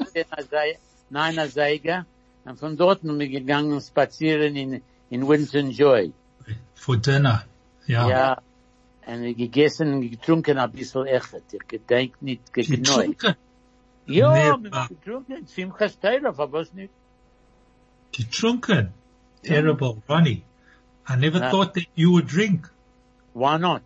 Neiner 1.10 1.48
Seiger. 1.48 2.06
Und 2.48 2.58
von 2.60 2.78
dort 2.78 3.02
sind 3.02 3.20
wir 3.20 3.28
gegangen 3.28 3.82
spazieren 3.82 4.56
in, 4.56 4.82
in 5.10 5.28
Winston 5.28 5.70
Joy. 5.70 6.14
For 6.76 6.96
dinner. 6.96 7.44
Yeah. 7.90 8.10
Ja. 8.10 8.42
Und 9.06 9.24
wir 9.24 9.34
gegessen 9.34 9.94
und 9.94 10.10
getrunken 10.10 10.58
ein 10.58 10.72
bisschen 10.72 11.08
echt. 11.08 11.34
Ich 11.52 11.68
gedenk 11.68 12.22
nicht. 12.22 12.54
Getrunken. 12.54 13.36
Ja, 14.06 14.34
wir 14.34 14.52
haben 14.54 14.72
getrunken. 14.88 15.46
Simchas 15.48 16.00
Teira, 16.00 16.30
aber 16.30 16.50
was 16.54 16.74
nicht? 16.74 16.94
Getrunken. 18.14 18.94
Terrible, 19.44 20.02
Ronnie. 20.08 20.44
I 21.10 21.18
never 21.18 21.40
No. 21.40 21.50
thought 21.52 21.74
that 21.74 21.88
you 21.96 22.12
would 22.12 22.28
drink. 22.28 22.70
Why 23.34 23.58
not? 23.58 23.82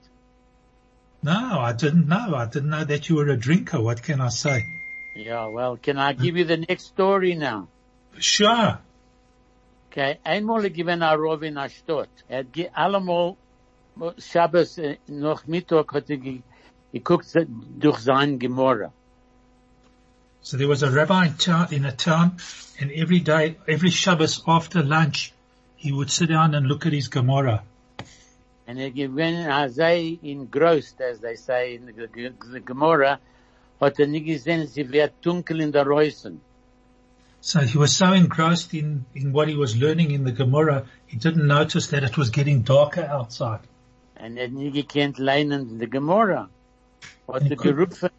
No, 1.24 1.60
I 1.60 1.74
didn't 1.74 2.08
know. 2.08 2.36
I 2.36 2.46
didn't 2.46 2.70
know 2.70 2.86
that 2.86 3.10
you 3.10 3.16
were 3.16 3.30
a 3.30 3.38
drinker. 3.38 3.82
What 3.82 4.04
can 4.04 4.22
I 4.22 4.30
say? 4.30 4.64
Yeah, 5.16 5.48
well, 5.48 5.78
can 5.78 5.98
I 5.98 6.14
give 6.14 6.38
you 6.38 6.46
the 6.46 6.58
next 6.58 6.86
story 6.86 7.34
now? 7.36 7.68
Sure. 8.20 8.80
Okay, 9.90 10.20
einmal 10.24 10.70
gewinnt 10.70 11.04
er 11.04 11.18
Rov 11.18 11.42
in 11.44 11.56
der 11.56 11.70
Stadt. 11.70 12.10
Er 12.30 12.40
hat 12.40 12.78
allemal 12.78 13.36
Shabbos 14.18 14.80
noch 15.08 15.48
Mittag 15.48 15.94
hat 15.94 16.10
er 16.10 16.18
ge 16.18 16.42
geguckt 16.94 17.28
durch 17.80 18.00
sein 18.00 18.40
Gemorra. 18.40 18.92
So 20.42 20.58
there 20.58 20.68
was 20.68 20.82
a 20.82 20.90
rabbi 20.90 21.28
in 21.28 21.38
town, 21.38 21.68
in 21.72 21.86
a 21.86 21.92
town, 21.92 22.38
and 22.80 22.92
every 22.92 23.20
day, 23.20 23.58
every 23.68 23.92
Shabbos 23.92 24.42
after 24.48 24.82
lunch, 24.82 25.34
he 25.76 25.92
would 25.92 26.10
sit 26.10 26.30
down 26.30 26.56
and 26.56 26.68
look 26.68 26.86
at 26.86 26.94
his 26.94 27.10
Gemara. 27.10 27.64
Und 28.66 28.78
er 28.78 28.92
gewinnt 28.92 29.46
er 29.48 29.70
sei 29.70 30.18
in 30.22 30.50
Grost, 30.50 31.02
as 31.02 31.20
they 31.20 31.36
say 31.36 31.76
in 31.76 31.86
the, 31.86 32.32
the 32.52 32.62
Gemorra, 32.62 33.20
hat 33.80 34.00
er 34.00 34.08
nicht 34.08 34.26
gesehen, 34.26 34.68
sie 34.68 34.90
wird 34.90 35.14
dunkel 35.22 35.60
in 35.60 35.72
der 35.72 35.86
Reusen. 35.86 36.40
So 37.42 37.60
he 37.62 37.78
was 37.78 37.96
so 37.96 38.14
engrossed 38.14 38.74
in, 38.74 39.06
in 39.16 39.34
what 39.34 39.48
he 39.50 39.56
was 39.56 39.76
learning 39.76 40.12
in 40.12 40.24
the 40.24 40.32
Gemara, 40.32 40.86
he 41.08 41.18
didn't 41.18 41.48
notice 41.48 41.88
that 41.88 42.04
it 42.04 42.16
was 42.18 42.30
getting 42.30 42.62
darker 42.62 43.04
outside. 43.04 43.62
Er 44.16 44.30
hat 44.30 44.52
nicht 44.52 44.74
gekannt 44.76 45.18
leinen 45.18 45.70
in 45.72 45.80
der 45.80 45.88
Gemorra. 45.88 46.50
Hat 47.28 47.42
Und 47.42 47.50
er 47.52 47.56
guck- 47.58 47.64
gerufen 47.64 48.10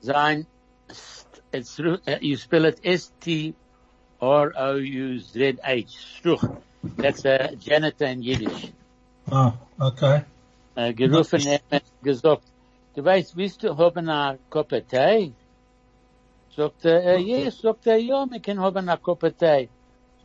sein, 0.00 0.46
it's, 1.52 1.78
uh, 1.78 1.98
you 2.22 2.36
spell 2.38 2.64
it 2.64 2.80
S-T-R-O-U-Z-H, 2.82 3.54
Struch. 6.16 6.44
That's 6.96 7.24
a 7.26 7.54
janitor 7.60 8.06
in 8.06 8.22
Yiddish. 8.22 8.72
Oh, 9.30 9.52
okay. 9.80 10.24
gerufen, 10.94 11.46
er 11.46 11.60
hat 11.70 11.84
gesagt, 12.02 12.42
du 12.96 13.04
weißt, 13.04 13.36
willst 13.36 13.62
du 13.62 13.76
haben 13.76 14.08
eine 14.08 14.38
Koppe 14.50 14.82
Tee? 14.82 15.32
Sagt 16.56 16.84
er, 16.84 17.16
äh, 17.16 17.18
ja, 17.20 17.50
sagt 17.50 17.86
er, 17.86 17.96
ja, 17.96 18.26
wir 18.30 18.40
können 18.40 18.60
haben 18.60 18.88
eine 18.88 18.98
Koppe 18.98 19.32
Tee. 19.32 19.68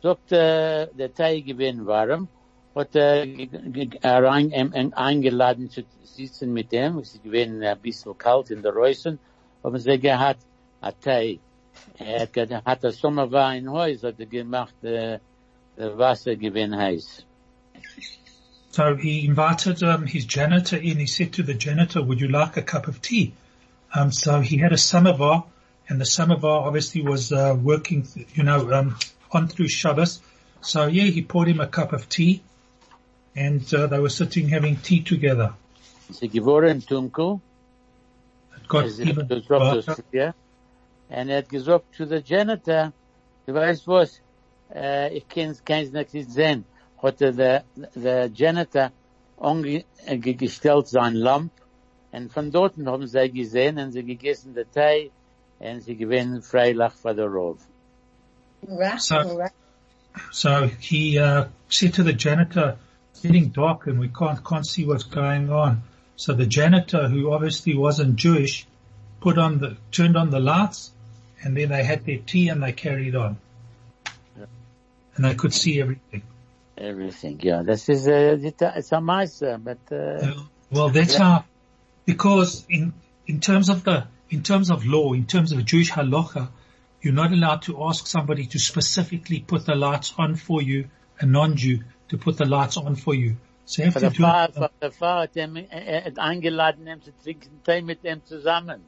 Sagt 0.02 0.32
er, 0.32 0.86
der 0.86 1.12
Tee 1.14 1.40
gewinnt 1.42 1.86
warm, 1.86 2.28
hat 2.74 2.94
er 2.94 3.26
ge- 3.26 3.46
ge- 3.46 3.98
er 4.02 4.30
ein, 4.30 4.52
ein, 4.52 4.72
ein, 4.74 4.92
eingeladen 4.92 5.70
zu 5.70 5.82
sitzen 6.04 6.52
mit 6.52 6.70
dem, 6.70 7.02
sie 7.02 7.18
gewinnen 7.20 7.62
ein 7.62 7.78
bisschen 7.78 8.16
kalt 8.18 8.50
in 8.50 8.62
der 8.62 8.72
Reusen, 8.74 9.18
haben 9.64 9.78
sie 9.78 9.98
gehabt, 9.98 10.42
a 10.82 10.92
Tee. 10.92 11.40
Er 11.98 12.22
hat, 12.22 12.32
ge- 12.34 12.60
hat 12.64 12.82
der 12.82 12.92
Sommer 12.92 13.30
war 13.32 13.54
in 13.56 13.70
Haus, 13.70 14.02
hat 14.02 14.20
er 14.20 14.26
gemacht, 14.26 14.74
äh, 14.84 15.18
das 15.76 15.96
Wasser 15.96 16.36
gewinnt 16.36 16.76
heiß. 16.76 17.24
So 18.70 18.94
he 18.96 19.24
invited 19.24 19.82
um, 19.82 20.04
his 20.06 20.26
janitor 20.28 20.76
in. 20.76 20.98
He 20.98 21.06
said 21.06 21.32
to 21.32 21.42
the 21.42 21.54
janitor, 21.54 22.02
would 22.02 22.20
you 22.20 22.28
like 22.28 22.56
a 22.58 22.62
cup 22.62 22.86
of 22.86 23.00
tea? 23.00 23.32
Um, 23.94 24.12
so 24.12 24.40
he 24.40 24.58
had 24.58 24.72
a 24.72 24.76
samovar 24.76 25.44
and 25.88 26.00
the 26.00 26.04
samovar 26.06 26.66
obviously 26.66 27.02
was, 27.02 27.32
uh, 27.32 27.56
working, 27.60 28.06
you 28.34 28.42
know, 28.42 28.70
um, 28.72 28.96
on 29.32 29.48
through 29.48 29.68
Shabbos. 29.68 30.20
So 30.60 30.86
yeah, 30.86 31.04
he 31.04 31.22
poured 31.22 31.48
him 31.48 31.60
a 31.60 31.66
cup 31.66 31.92
of 31.92 32.08
tea 32.08 32.42
and, 33.36 33.62
uh, 33.74 33.86
they 33.86 33.98
were 33.98 34.08
sitting 34.10 34.48
having 34.48 34.76
tea 34.76 35.02
together. 35.02 35.54
Sie 36.10 36.28
geworden 36.28 36.80
dunkel, 36.80 37.40
It 38.56 38.66
got 38.68 38.86
Es 38.86 38.98
even 39.00 39.28
gesagt, 39.28 39.48
darker. 39.50 39.82
das 39.82 40.02
ja. 40.12 40.34
Und 41.10 41.28
er 41.30 41.38
hat 41.38 41.48
gesagt 41.48 41.94
zu 41.94 42.04
Janitor, 42.04 42.92
du 43.46 43.54
weißt 43.54 43.86
was, 43.86 44.20
äh, 44.74 45.16
ich 45.16 45.28
kann 45.28 45.50
es 45.50 45.64
keins 45.64 45.90
nicht 45.92 46.10
sehen, 46.30 46.64
hat 47.02 47.20
er 47.22 47.32
der, 47.32 47.64
der 47.94 48.26
Janitor 48.34 48.90
ange, 49.40 49.84
äh, 50.06 50.18
ge- 50.18 50.34
gestellt 50.34 50.88
sein 50.88 51.14
Lamp, 51.14 51.52
und 52.12 52.32
von 52.32 52.50
dort 52.50 52.74
haben 52.84 53.06
sie 53.06 53.30
gesehen, 53.30 53.78
und 53.78 53.92
sie 53.92 54.02
gegessen 54.02 54.54
den 54.54 54.70
Tee, 54.70 55.10
und 55.60 55.80
sie 55.82 55.96
gewinnen 55.96 56.42
Freilach 56.42 56.92
für 56.94 57.14
der 57.14 57.26
Rov. 57.26 57.58
Wow, 58.62 58.98
So- 58.98 59.48
So 60.32 60.68
he 60.80 61.18
uh, 61.18 61.44
said 61.68 61.94
to 61.94 62.02
the 62.02 62.12
janitor, 62.12 62.76
"It's 63.12 63.20
getting 63.22 63.52
dark 63.52 63.86
and 63.86 64.00
we 64.00 64.08
can't 64.08 64.42
can't 64.42 64.66
see 64.66 64.84
what's 64.84 65.04
going 65.04 65.48
on." 65.50 65.82
So 66.16 66.34
the 66.34 66.46
janitor, 66.46 67.08
who 67.08 67.32
obviously 67.32 67.76
wasn't 67.76 68.16
Jewish, 68.16 68.66
put 69.20 69.38
on 69.38 69.58
the 69.58 69.76
turned 69.92 70.16
on 70.16 70.30
the 70.30 70.40
lights, 70.40 70.90
and 71.44 71.56
then 71.56 71.68
they 71.68 71.84
had 71.84 72.04
their 72.04 72.18
tea 72.18 72.48
and 72.48 72.60
they 72.62 72.72
carried 72.72 73.14
on, 73.14 73.36
and 75.14 75.24
they 75.24 75.34
could 75.36 75.52
see 75.54 75.80
everything. 75.80 76.22
Everything, 76.76 77.38
yeah. 77.42 77.62
This 77.62 77.88
is, 77.88 78.06
uh, 78.08 78.38
it's 78.40 78.92
a 78.92 79.00
mice, 79.00 79.40
but, 79.40 79.78
uh, 79.92 80.32
Well, 80.70 80.90
that's 80.90 81.14
Yeah. 81.14 81.18
how, 81.24 81.44
because 82.06 82.64
in 82.68 82.92
in 83.26 83.40
terms 83.40 83.68
of 83.68 83.84
the 83.84 84.04
in 84.30 84.42
terms 84.42 84.70
of 84.70 84.84
law, 84.86 85.12
in 85.12 85.26
terms 85.26 85.52
of 85.52 85.64
Jewish 85.64 85.90
halacha, 85.90 86.48
you're 87.00 87.14
not 87.14 87.32
allowed 87.32 87.62
to 87.62 87.82
ask 87.84 88.06
somebody 88.06 88.46
to 88.46 88.58
specifically 88.58 89.40
put 89.40 89.64
the 89.66 89.74
lights 89.74 90.12
on 90.18 90.34
for 90.36 90.60
you, 90.62 90.88
a 91.20 91.26
non-Jew, 91.26 91.80
to 92.08 92.18
put 92.18 92.36
the 92.36 92.44
lights 92.44 92.76
on 92.76 92.96
for 92.96 93.14
you. 93.14 93.36
So 93.66 93.82
you 93.82 93.90
have 93.90 93.94
für 93.94 94.00
to 94.00 94.06
der 94.06 94.10
do 94.10 94.22
Pfarrer, 94.22 94.48
it. 94.48 94.54
für 94.54 94.70
der 94.80 94.90
Pfarrer 94.92 95.20
hat 95.22 96.04
hat 96.04 96.18
eingeladen, 96.18 96.86
ihm 96.86 97.02
zu 97.02 97.12
trinken 97.22 97.60
Tee 97.64 97.82
mit 97.82 98.02
ihm 98.04 98.24
zusammen. 98.24 98.80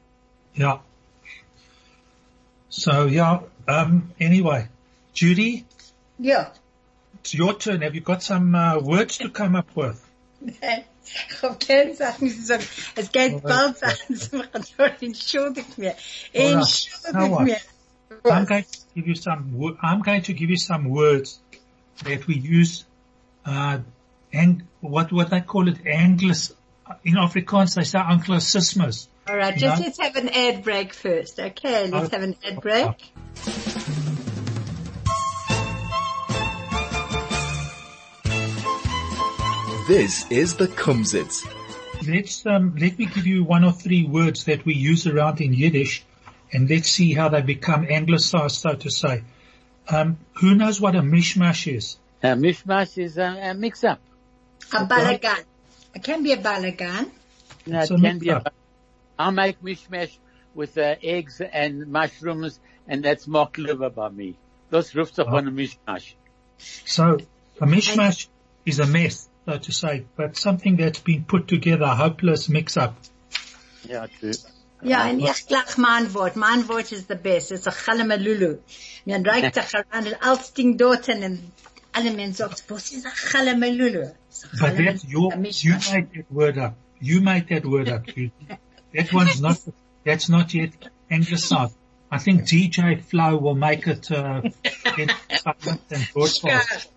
Yeah. 0.54 0.80
So 2.70 3.06
yeah. 3.06 3.40
Um. 3.68 4.10
Anyway, 4.18 4.68
Judy, 5.12 5.64
Ja. 6.18 6.52
it's 7.14 7.34
your 7.34 7.58
turn. 7.58 7.82
Have 7.82 7.94
you 7.94 8.00
got 8.00 8.22
some 8.22 8.54
uh, 8.54 8.78
words 8.80 9.18
to 9.18 9.28
come 9.28 9.54
up 9.54 9.76
with? 9.76 10.00
Ich 11.30 11.42
hab 11.42 11.58
keine 11.58 11.94
Sachen 11.94 12.30
zu 12.30 12.42
sagen. 12.42 12.64
Es 12.94 13.10
geht 13.10 13.42
bald 13.42 13.78
Sachen 13.78 14.16
zu 14.16 14.36
machen. 14.36 14.64
Entschuldigt 15.00 15.78
mir. 15.78 15.94
Entschuldigt 16.32 17.40
mir. 17.40 17.56
I'm 18.24 18.44
going 18.44 18.64
to 18.64 18.78
give 18.94 19.06
you 19.06 19.14
some. 19.14 19.76
I'm 19.82 20.02
going 20.02 20.22
to 20.22 20.32
give 20.32 20.50
you 20.50 20.56
some 20.56 20.88
words 20.90 21.40
that 22.04 22.26
we 22.26 22.34
use. 22.34 22.84
Uh, 23.44 23.78
and 24.32 24.62
what 24.80 25.12
what 25.12 25.30
they 25.30 25.40
call 25.40 25.68
it 25.68 25.84
Anglis 25.84 26.52
in 27.04 27.14
Afrikaans 27.14 27.74
they 27.74 27.84
say 27.84 27.98
Anglicisms. 27.98 29.08
All 29.28 29.36
right, 29.36 29.56
just 29.56 29.80
No. 29.80 29.86
let's 29.86 30.00
have 30.00 30.16
an 30.16 30.28
ad 30.28 30.64
break 30.64 30.92
first. 30.92 31.38
Okay, 31.38 31.88
let's 31.88 32.12
have 32.12 32.22
an 32.22 32.36
ad 32.44 32.60
break. 32.60 34.06
This 39.90 40.24
is 40.30 40.54
the 40.54 40.68
Kumzits. 40.68 41.44
Let's 42.06 42.46
um, 42.46 42.76
let 42.78 42.96
me 42.96 43.06
give 43.06 43.26
you 43.26 43.42
one 43.42 43.64
or 43.64 43.72
three 43.72 44.04
words 44.04 44.44
that 44.44 44.64
we 44.64 44.74
use 44.74 45.08
around 45.08 45.40
in 45.40 45.52
Yiddish, 45.52 46.04
and 46.52 46.70
let's 46.70 46.88
see 46.88 47.12
how 47.12 47.28
they 47.28 47.42
become 47.42 47.84
anglicized, 47.90 48.54
so 48.54 48.74
to 48.74 48.88
say. 48.88 49.24
Um, 49.88 50.18
who 50.34 50.54
knows 50.54 50.80
what 50.80 50.94
a 50.94 51.00
mishmash 51.00 51.66
is? 51.76 51.98
A 52.22 52.36
mishmash 52.36 52.98
is 52.98 53.18
a, 53.18 53.50
a 53.50 53.54
mix-up. 53.54 53.98
A 54.72 54.86
balagan. 54.86 55.42
It 55.92 56.04
can 56.04 56.22
be 56.22 56.34
a 56.34 56.36
balagan. 56.36 57.10
No, 57.66 57.80
it 57.80 57.88
can 57.88 58.18
be 58.20 58.28
a, 58.28 58.34
mix-up. 58.34 58.54
I'll 59.18 59.32
make 59.32 59.60
mishmash 59.60 60.16
with 60.54 60.78
uh, 60.78 60.94
eggs 61.02 61.40
and 61.40 61.88
mushrooms, 61.88 62.60
and 62.86 63.04
that's 63.04 63.26
mock 63.26 63.58
liver 63.58 63.90
by 63.90 64.10
me. 64.10 64.36
Das 64.70 64.92
ruft 64.92 65.16
sich 65.16 65.26
on 65.26 65.48
a 65.48 65.50
mishmash. 65.50 66.14
So 66.58 67.18
a 67.60 67.66
mishmash 67.66 68.28
is 68.64 68.78
a 68.78 68.86
mess, 68.86 69.28
so 69.46 69.58
to 69.58 69.72
say, 69.72 70.04
but 70.16 70.36
something 70.36 70.76
that's 70.76 71.00
been 71.00 71.24
put 71.24 71.48
together, 71.48 71.84
a 71.84 71.94
hopeless 71.94 72.48
mix-up. 72.48 72.94
Yeah, 73.88 74.06
true. 74.18 74.32
Ja, 74.82 75.06
en 75.08 75.20
ich 75.20 75.46
gleich 75.46 75.76
mein 75.76 76.14
Wort. 76.14 76.36
Mein 76.36 76.66
Wort 76.68 76.90
is 76.92 77.06
the 77.06 77.14
best. 77.14 77.52
It's 77.52 77.66
a 77.66 77.70
chalamalulu. 77.70 78.58
Man 79.04 79.24
reicht 79.26 79.54
sich 79.54 79.72
heran 79.72 80.06
und 80.06 80.22
alles 80.22 80.54
Ding 80.54 80.78
dort 80.78 81.08
und 81.08 81.52
alle 81.92 82.10
Menschen 82.12 82.34
sagt, 82.34 82.64
was 82.68 82.90
ist 82.92 83.06
a 83.06 83.10
chalamalulu? 83.10 84.06
A 84.06 84.12
But 84.58 84.76
that's 84.78 85.04
your, 85.04 85.32
you 85.32 85.38
mishmash. 85.38 85.92
made 85.92 86.08
that 86.14 86.30
word 86.30 86.58
up. 86.58 86.74
You 87.00 87.20
made 87.20 87.48
that 87.48 87.66
word 87.66 87.88
up. 87.88 88.06
That 88.92 89.12
one's 89.12 89.40
not, 89.40 89.56
that's 90.04 90.28
not 90.28 90.52
yet 90.52 90.72
anglicized. 91.08 91.76
I 92.10 92.18
think 92.18 92.42
DJ 92.42 93.00
Flow 93.00 93.36
will 93.36 93.54
make 93.54 93.86
it, 93.86 94.10
uh, 94.10 94.42
in 94.98 95.10
silent 95.36 95.82
and 95.90 96.08
broadcast. 96.12 96.88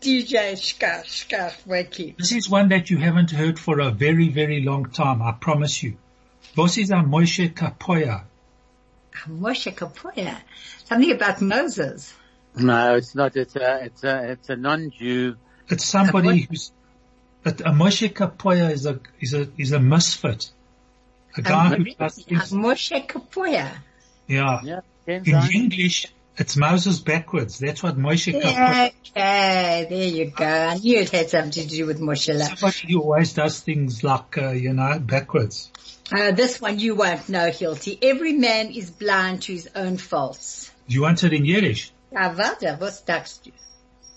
Shkach. 0.00 0.28
DJ 0.28 0.52
Shkach, 0.52 1.04
Shkach, 1.04 1.66
wakey. 1.66 2.16
This 2.16 2.32
is 2.32 2.48
one 2.48 2.68
that 2.70 2.90
you 2.90 2.98
haven't 2.98 3.30
heard 3.30 3.58
for 3.58 3.80
a 3.80 3.90
very, 3.90 4.28
very 4.28 4.62
long 4.62 4.86
time, 4.90 5.22
I 5.22 5.32
promise 5.32 5.82
you. 5.82 5.96
Was 6.56 6.78
is 6.78 6.90
a 6.90 6.96
Moshe 6.96 7.52
Kapoya? 7.54 8.24
Moshe 9.28 9.74
Kapoya. 9.74 10.36
Something 10.84 11.12
about 11.12 11.40
Moses. 11.40 12.12
No, 12.56 12.96
it's 12.96 13.14
not. 13.14 13.36
It's 13.36 13.54
a, 13.56 13.84
it's 13.84 14.02
a, 14.04 14.30
it's 14.32 14.48
a 14.48 14.56
non-Jew. 14.56 15.36
It's 15.68 15.84
somebody 15.84 16.28
What? 16.28 16.48
who's, 16.50 16.72
a, 17.44 17.50
a 17.50 17.72
Moshe 17.72 18.12
Kapoya 18.12 18.70
is 18.72 18.86
a, 18.86 18.98
is 19.20 19.34
a, 19.34 19.48
is 19.56 19.72
a 19.72 19.78
misfit. 19.80 20.50
A 21.36 21.42
guy 21.42 21.76
who 21.76 21.84
does 21.94 22.18
A 22.18 22.22
things, 22.22 22.50
Moshe 22.52 23.06
Kapoya. 23.06 23.70
yeah. 24.26 24.60
Yeah, 24.64 24.80
In. 25.06 25.22
English, 25.54 26.06
it's 26.36 26.56
Moses 26.56 27.00
backwards. 27.00 27.58
That's 27.58 27.82
what 27.82 27.96
Moshe 27.98 28.32
Kapoya, 28.32 28.92
Okay, 29.10 29.86
there 29.90 30.08
you 30.08 30.30
go. 30.30 30.44
I 30.46 30.76
knew 30.76 30.98
it 31.00 31.10
had 31.10 31.28
something 31.30 31.64
to 31.68 31.68
do 31.68 31.86
with 31.86 32.00
Moshe. 32.00 32.32
somebody 32.38 32.92
who 32.92 33.02
always 33.02 33.32
does 33.34 33.60
things 33.60 34.02
like, 34.04 34.38
uh, 34.38 34.50
you 34.50 34.72
know, 34.72 34.98
backwards. 35.00 35.70
Uh, 36.12 36.32
this 36.32 36.60
one 36.60 36.78
you 36.78 36.94
won't 36.96 37.28
know, 37.28 37.50
Hilti. 37.50 37.98
Every 38.02 38.32
man 38.32 38.70
is 38.70 38.90
blind 38.90 39.42
to 39.42 39.52
his 39.52 39.68
own 39.74 39.96
faults. 39.96 40.70
Do 40.88 40.94
you 40.94 41.02
want 41.02 41.22
it 41.24 41.32
in 41.32 41.44
Yiddish? 41.44 41.92
Ja, 42.12 42.34
warte, 42.36 42.76
was 42.80 43.02
sagst 43.04 43.44
du? 43.44 43.52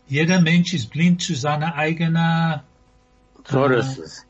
Jeder 0.08 0.42
Mensch 0.42 0.74
ist 0.74 0.90
blind 0.92 1.22
zu 1.22 1.36
seiner 1.36 1.76
eigenen, 1.76 2.62
Tauruses. 3.44 4.26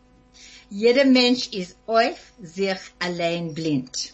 Jeder 0.69 1.05
Mensch 1.05 1.47
ist 1.53 1.75
auf 1.87 2.17
sich 2.41 2.77
allein 2.99 3.53
blind. 3.53 4.13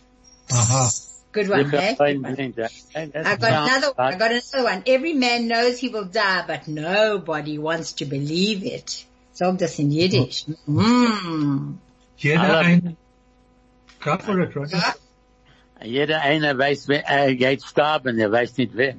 aha. 0.52 0.90
Good 1.32 1.50
one, 1.50 1.74
eh? 1.74 1.92
up 1.92 1.98
fine 1.98 2.22
blind? 2.22 2.56
Hey, 2.94 3.06
that 3.06 3.26
I 3.26 3.36
got 3.36 3.52
another 3.70 3.88
one. 3.88 3.96
I 3.98 4.10
right. 4.10 4.20
got 4.20 4.32
another 4.32 4.64
one. 4.64 4.84
Every 4.88 5.14
man 5.14 5.48
knows 5.48 5.78
he 5.80 5.90
will 5.90 6.06
die, 6.06 6.44
but 6.48 6.68
nobody 6.68 7.60
wants 7.60 7.94
to 7.94 8.06
believe 8.06 8.66
it. 8.66 9.06
Sag 9.34 9.58
das 9.58 9.78
in 9.80 9.92
Yiddish. 9.92 10.46
Mm. 10.68 11.78
Jeder 12.18 12.40
Aber- 12.42 12.60
ein, 12.66 12.98
go 14.02 14.18
for 14.18 14.42
it, 14.42 14.56
Ronnie. 14.56 14.72
Ja? 14.74 14.94
Jeder 15.82 16.22
einer 16.22 16.58
weiß, 16.58 16.88
wer, 16.88 17.06
er 17.08 17.36
geht 17.36 17.64
sterben, 17.64 18.20
er 18.20 18.32
weiß 18.32 18.58
nicht 18.58 18.76
wer. 18.76 18.96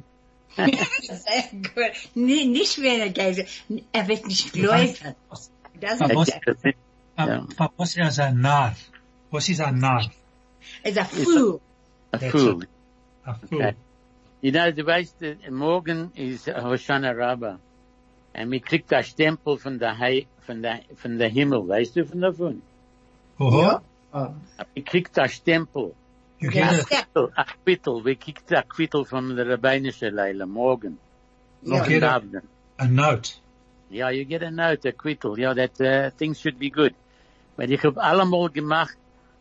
Sehr 0.57 1.45
gut. 1.53 1.93
Nee, 2.15 2.47
nicht 2.47 2.81
wenn 2.81 3.01
er 3.01 3.11
geht. 3.11 3.47
Er 3.93 4.09
wird 4.09 4.27
nicht 4.27 4.53
gläubig. 4.53 5.01
Das 5.81 6.01
Aber 6.01 6.15
was- 6.15 6.29
ist 6.29 6.75
Um, 7.19 7.49
but 7.57 7.71
was 7.77 7.97
is 7.97 8.19
a 8.19 8.33
nar? 8.33 8.75
Was 9.31 9.49
is 9.51 9.61
a 9.61 9.71
nar? 9.71 10.11
a 10.85 11.05
fool. 11.05 11.61
A 12.13 12.19
That's 12.19 12.33
fool. 12.33 12.63
A 13.27 13.35
fool. 13.35 13.63
Okay. 13.63 13.75
You 14.43 14.53
know, 14.53 14.71
du 14.73 14.85
weißt, 14.87 15.23
äh, 15.23 15.51
morgen 15.51 16.11
ist 16.15 16.49
uh, 16.49 16.55
Hoshana 16.63 17.11
Rabbah. 17.13 17.59
Und 18.35 18.49
mir 18.49 18.61
kriegt 18.61 18.91
der 18.91 19.03
Stempel 19.03 19.59
von 19.59 19.79
der, 19.79 19.99
Hei, 19.99 20.27
von 20.41 20.63
der, 20.63 20.81
von 20.97 21.19
der 21.19 21.29
Himmel, 21.29 21.67
weißt 21.69 21.97
du 21.97 22.07
von 22.07 22.21
davon? 22.21 22.63
Oh, 23.39 23.79
Oh. 24.13 24.27
Mir 24.75 24.83
kriegt 24.85 25.17
der 25.17 25.29
Stempel. 25.29 25.95
you 26.41 26.51
Ja, 26.51 26.73
get 26.73 26.89
sehr. 26.89 27.29
A 27.37 27.45
Quittel, 27.65 28.05
wir 28.05 28.17
kriegt 28.17 28.51
der 28.51 28.63
Quittel 28.65 29.05
von 29.05 29.37
der 29.37 29.47
Rabbinische 29.49 30.09
Leila, 30.09 30.47
morgen. 30.47 30.99
Ja. 31.63 31.75
Okay. 31.75 31.79
Morgen 31.79 31.91
Jeder- 31.93 32.13
Abend. 32.15 32.37
a, 32.37 32.41
a 32.79 32.89
note. 32.89 33.31
Yeah, 33.93 34.11
you 34.11 34.25
get 34.25 34.43
a 34.43 34.51
note, 34.51 34.85
a 34.89 34.93
quittal, 34.93 35.37
yeah, 35.39 35.55
that 35.55 35.81
uh, 35.81 36.11
things 36.17 36.41
should 36.41 36.59
be 36.59 36.71
good. 36.71 36.95
Weil 37.57 37.71
ich 37.71 37.85
hab 37.85 37.99
allemal 37.99 38.49
gemacht, 38.51 38.97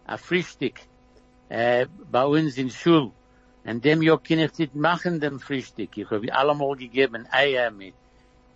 a 0.05 0.17
Frühstück, 0.17 0.81
äh, 1.49 1.87
bei 2.11 2.25
uns 2.25 2.57
in 2.57 2.69
Schul. 2.69 3.11
Und 3.65 3.83
dem 3.83 4.01
Jahr 4.01 4.21
kann 4.21 4.39
ich 4.39 4.57
nicht 4.57 4.75
machen, 4.75 5.19
dem 5.19 5.39
Frühstück. 5.39 5.97
Ich 5.97 6.09
hab 6.09 6.23
allemal 6.31 6.75
gegeben 6.75 7.27
Eier 7.29 7.71
mit, 7.71 7.93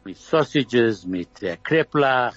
mit 0.04 0.18
Sausages, 0.18 1.06
mit 1.06 1.44
äh, 1.44 1.58
Kreplach, 1.62 2.36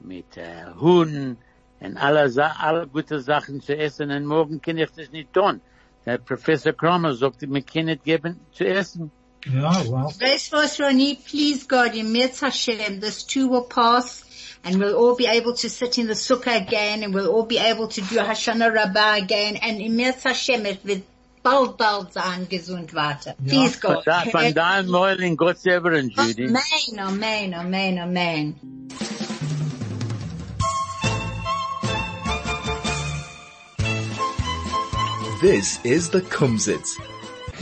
mit 0.00 0.36
äh, 0.36 0.66
Huhn, 0.80 1.36
und 1.80 1.96
alle, 1.96 2.30
alle 2.60 2.86
gute 2.86 3.20
Sachen 3.20 3.60
zu 3.60 3.76
essen. 3.76 4.10
Und 4.10 4.26
morgen 4.26 4.60
kann 4.60 4.78
ich 4.78 4.90
das 4.90 5.10
nicht 5.10 5.32
tun. 5.32 5.60
Der 6.04 6.18
Professor 6.18 6.72
Kramer 6.72 7.14
sagt, 7.14 7.42
wir 7.42 7.62
können 7.62 7.86
nicht 7.86 8.04
geben 8.04 8.40
zu 8.52 8.64
essen. 8.64 9.10
Yeah, 9.46 9.82
well, 9.88 10.14
Grace 10.18 10.52
was 10.52 10.78
Ronnie, 10.78 11.16
please 11.16 11.64
God, 11.64 11.94
in 11.96 12.12
Mirz 12.12 12.40
Hashem, 12.40 13.00
this 13.00 13.24
too 13.24 13.48
will 13.48 13.64
pass 13.64 14.24
and 14.64 14.78
we'll 14.78 14.94
all 14.96 15.16
be 15.16 15.26
able 15.26 15.54
to 15.54 15.68
sit 15.68 15.98
in 15.98 16.06
the 16.06 16.14
sukkah 16.14 16.64
again 16.64 17.02
and 17.02 17.12
we'll 17.12 17.28
all 17.28 17.44
be 17.44 17.58
able 17.58 17.88
to 17.88 18.00
do 18.02 18.18
Hoshana 18.18 18.72
Rabbah 18.72 19.16
again 19.16 19.56
and 19.56 19.80
in 19.80 19.96
Mirz 19.96 20.22
Hashem 20.22 20.64
it 20.66 20.84
wird 20.84 21.02
bald, 21.42 21.76
bald 21.76 22.12
sein 22.12 22.46
gesund 22.46 22.94
weiter. 22.94 23.34
Please 23.44 23.76
Von 23.80 23.94
God. 23.94 24.04
da- 24.04 24.24
Von 24.30 24.54
deinem 24.54 24.86
Mäuel 24.88 25.20
in 25.22 25.36
Gottes 25.36 25.64
Judy. 25.64 26.44
Amen, 26.46 26.98
amen, 27.00 27.54
amen, 27.54 27.98
amen. 27.98 28.54
This 35.40 35.84
is 35.84 36.08
the 36.10 36.20
Kumzits. 36.20 37.11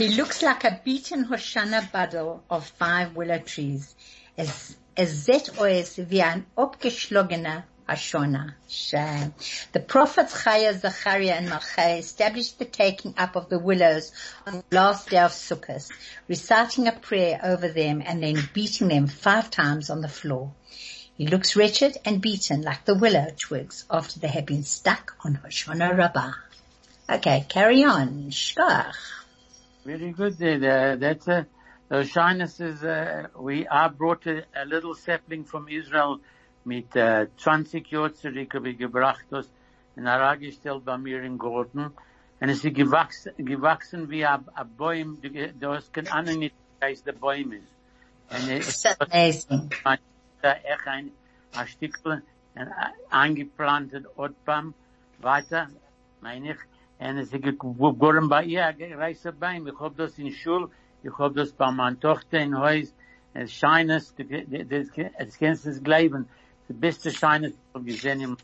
He 0.01 0.09
looks 0.09 0.41
like 0.41 0.63
a 0.63 0.81
beaten 0.83 1.25
Hoshana 1.25 1.91
bundle 1.91 2.43
of 2.49 2.65
five 2.65 3.15
willow 3.15 3.37
trees. 3.37 3.95
Es, 4.35 4.75
es 4.97 5.27
sieht 5.27 5.59
aus 5.59 5.99
wie 6.09 6.23
ein 6.23 6.47
abgeschlagener. 6.57 7.65
The 7.85 9.79
prophets 9.85 10.33
Chaya, 10.33 10.73
Zachariah 10.73 11.33
and 11.33 11.49
Malachi 11.49 11.99
established 11.99 12.57
the 12.57 12.65
taking 12.65 13.13
up 13.15 13.35
of 13.35 13.49
the 13.49 13.59
willows 13.59 14.11
on 14.47 14.63
the 14.67 14.75
last 14.75 15.11
day 15.11 15.19
of 15.19 15.33
Sukkot, 15.33 15.87
reciting 16.27 16.87
a 16.87 16.93
prayer 16.93 17.39
over 17.43 17.67
them 17.67 18.01
and 18.03 18.23
then 18.23 18.49
beating 18.53 18.87
them 18.87 19.05
five 19.05 19.51
times 19.51 19.91
on 19.91 20.01
the 20.01 20.09
floor. 20.09 20.51
He 21.15 21.27
looks 21.27 21.55
wretched 21.55 21.99
and 22.05 22.21
beaten 22.21 22.63
like 22.63 22.85
the 22.85 22.95
willow 22.95 23.27
twigs 23.39 23.85
after 23.91 24.19
they 24.19 24.29
have 24.29 24.47
been 24.47 24.63
stuck 24.63 25.15
on 25.23 25.39
Hoshana 25.45 25.95
Rabbah. 25.95 26.33
Okay, 27.07 27.45
carry 27.47 27.83
on. 27.83 28.31
Shkach. 28.31 28.95
Very 29.83 30.11
good. 30.11 30.33
Uh, 30.41 30.95
that's 30.95 31.27
a, 31.27 31.47
shyness 32.03 32.59
is, 32.59 32.83
uh, 32.83 33.27
we, 33.39 33.67
I 33.67 33.87
brought 33.87 34.27
a, 34.27 34.43
a 34.55 34.65
little 34.65 34.93
sapling 34.93 35.43
from 35.43 35.67
Israel 35.67 36.19
mit 36.65 36.95
uh, 36.95 37.25
20 37.37 37.91
Jahren 37.91 38.13
zurück, 38.13 38.53
habe 38.53 38.69
ich 38.69 38.77
gebracht 38.77 39.25
das 39.31 39.49
in 39.95 40.05
hergestellt 40.05 40.85
bei 40.85 40.97
mir 40.97 41.23
im 41.23 41.37
Garten. 41.37 41.91
Und 42.39 42.49
es 42.49 42.63
ist 42.63 42.75
gewachsen, 42.75 43.33
gewachsen 43.37 44.09
wie 44.09 44.25
ein, 44.25 44.45
ein 44.53 45.17
du, 45.21 45.53
du 45.53 45.73
hast 45.73 45.93
keine 45.93 46.11
Ahnung 46.11 46.39
nicht, 46.39 46.55
heißt 46.81 47.05
der 47.05 47.13
Baum 47.13 47.51
ist. 47.51 47.73
Und 48.29 48.49
es 48.49 48.85
It's 48.85 48.99
amazing. 48.99 49.69
da 50.41 50.53
echt 50.53 50.87
ein, 50.87 51.11
ein 51.55 51.67
Stückchen 51.67 52.21
angeplantet, 53.09 54.05
Otpam, 54.15 54.73
weiter, 55.19 55.69
meine 56.21 56.51
ich, 56.51 56.57
und 57.01 57.17
es 57.17 57.33
ist 57.33 57.41
geworden 57.41 58.29
bei 58.29 58.43
ihr, 58.43 58.65
ein 58.65 58.93
reißer 58.93 59.31
Bein, 59.31 59.65
ich 59.65 59.79
hab 59.79 59.97
das 59.97 60.17
in 60.19 60.31
Schul, 60.31 60.69
ich 61.03 61.17
hab 61.17 61.33
das 61.33 61.51
bei 61.51 61.71
meiner 61.71 61.99
Tochter 61.99 62.39
in 62.39 62.55
Haus, 62.57 62.93
es 63.33 63.51
scheines, 63.51 64.13
es 64.17 65.37
kannst 65.39 65.65
es 65.65 65.83
glauben, 65.83 66.27
die 66.69 66.73
beste 66.73 67.11
Scheines, 67.11 67.51
ich 67.51 67.73
hab 67.73 67.85
gesehen 67.85 68.21
im 68.21 68.37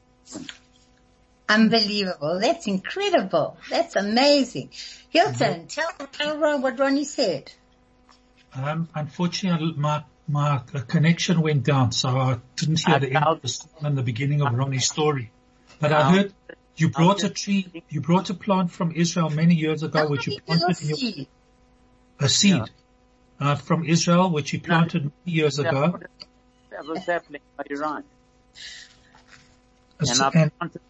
Unbelievable. 1.49 2.41
That's 2.41 2.67
incredible. 2.67 3.55
That's 3.69 3.95
amazing. 3.95 4.69
Hilton, 5.09 5.69
tell, 5.69 5.87
tell 6.11 6.37
Ron 6.37 6.61
what 6.61 6.77
Ronnie 6.77 7.05
said. 7.05 7.53
um, 8.53 8.89
unfortunately 8.95 9.73
my, 9.77 10.03
my 10.27 10.61
connection 10.87 11.41
went 11.41 11.63
down, 11.63 11.91
so 11.91 12.09
I 12.09 12.39
didn't 12.55 12.85
hear 12.85 12.99
the 12.99 13.13
end 13.13 13.25
of 13.25 13.41
the 13.41 13.47
story 13.47 13.71
and 13.81 13.97
the 13.97 14.03
beginning 14.03 14.41
of 14.41 14.53
Ronnie's 14.53 14.87
story. 14.87 15.31
But 15.79 15.91
I 15.91 16.11
heard 16.11 16.33
you 16.77 16.89
brought 16.89 17.23
a 17.23 17.29
tree, 17.29 17.83
you 17.89 18.01
brought 18.01 18.29
a 18.29 18.33
plant 18.33 18.71
from 18.71 18.91
Israel 18.91 19.29
many 19.29 19.55
years 19.55 19.83
ago, 19.83 20.07
which 20.07 20.27
you 20.27 20.39
planted 20.41 20.81
in 20.81 20.87
your, 20.89 20.97
seed. 20.97 21.27
a 22.19 22.29
seed. 22.29 22.63
uh, 23.39 23.55
from 23.55 23.83
Israel, 23.85 24.29
which 24.31 24.53
you 24.53 24.59
planted 24.61 25.03
many 25.03 25.37
years 25.37 25.59
ago. 25.59 25.99
That 26.71 26.85
was 26.85 27.05
happening 27.05 27.41
by 27.57 27.63
Iran. 27.69 28.03
Uh, 29.99 30.05
And 30.09 30.21
I 30.21 30.29
and- 30.41 30.57
planted 30.59 30.81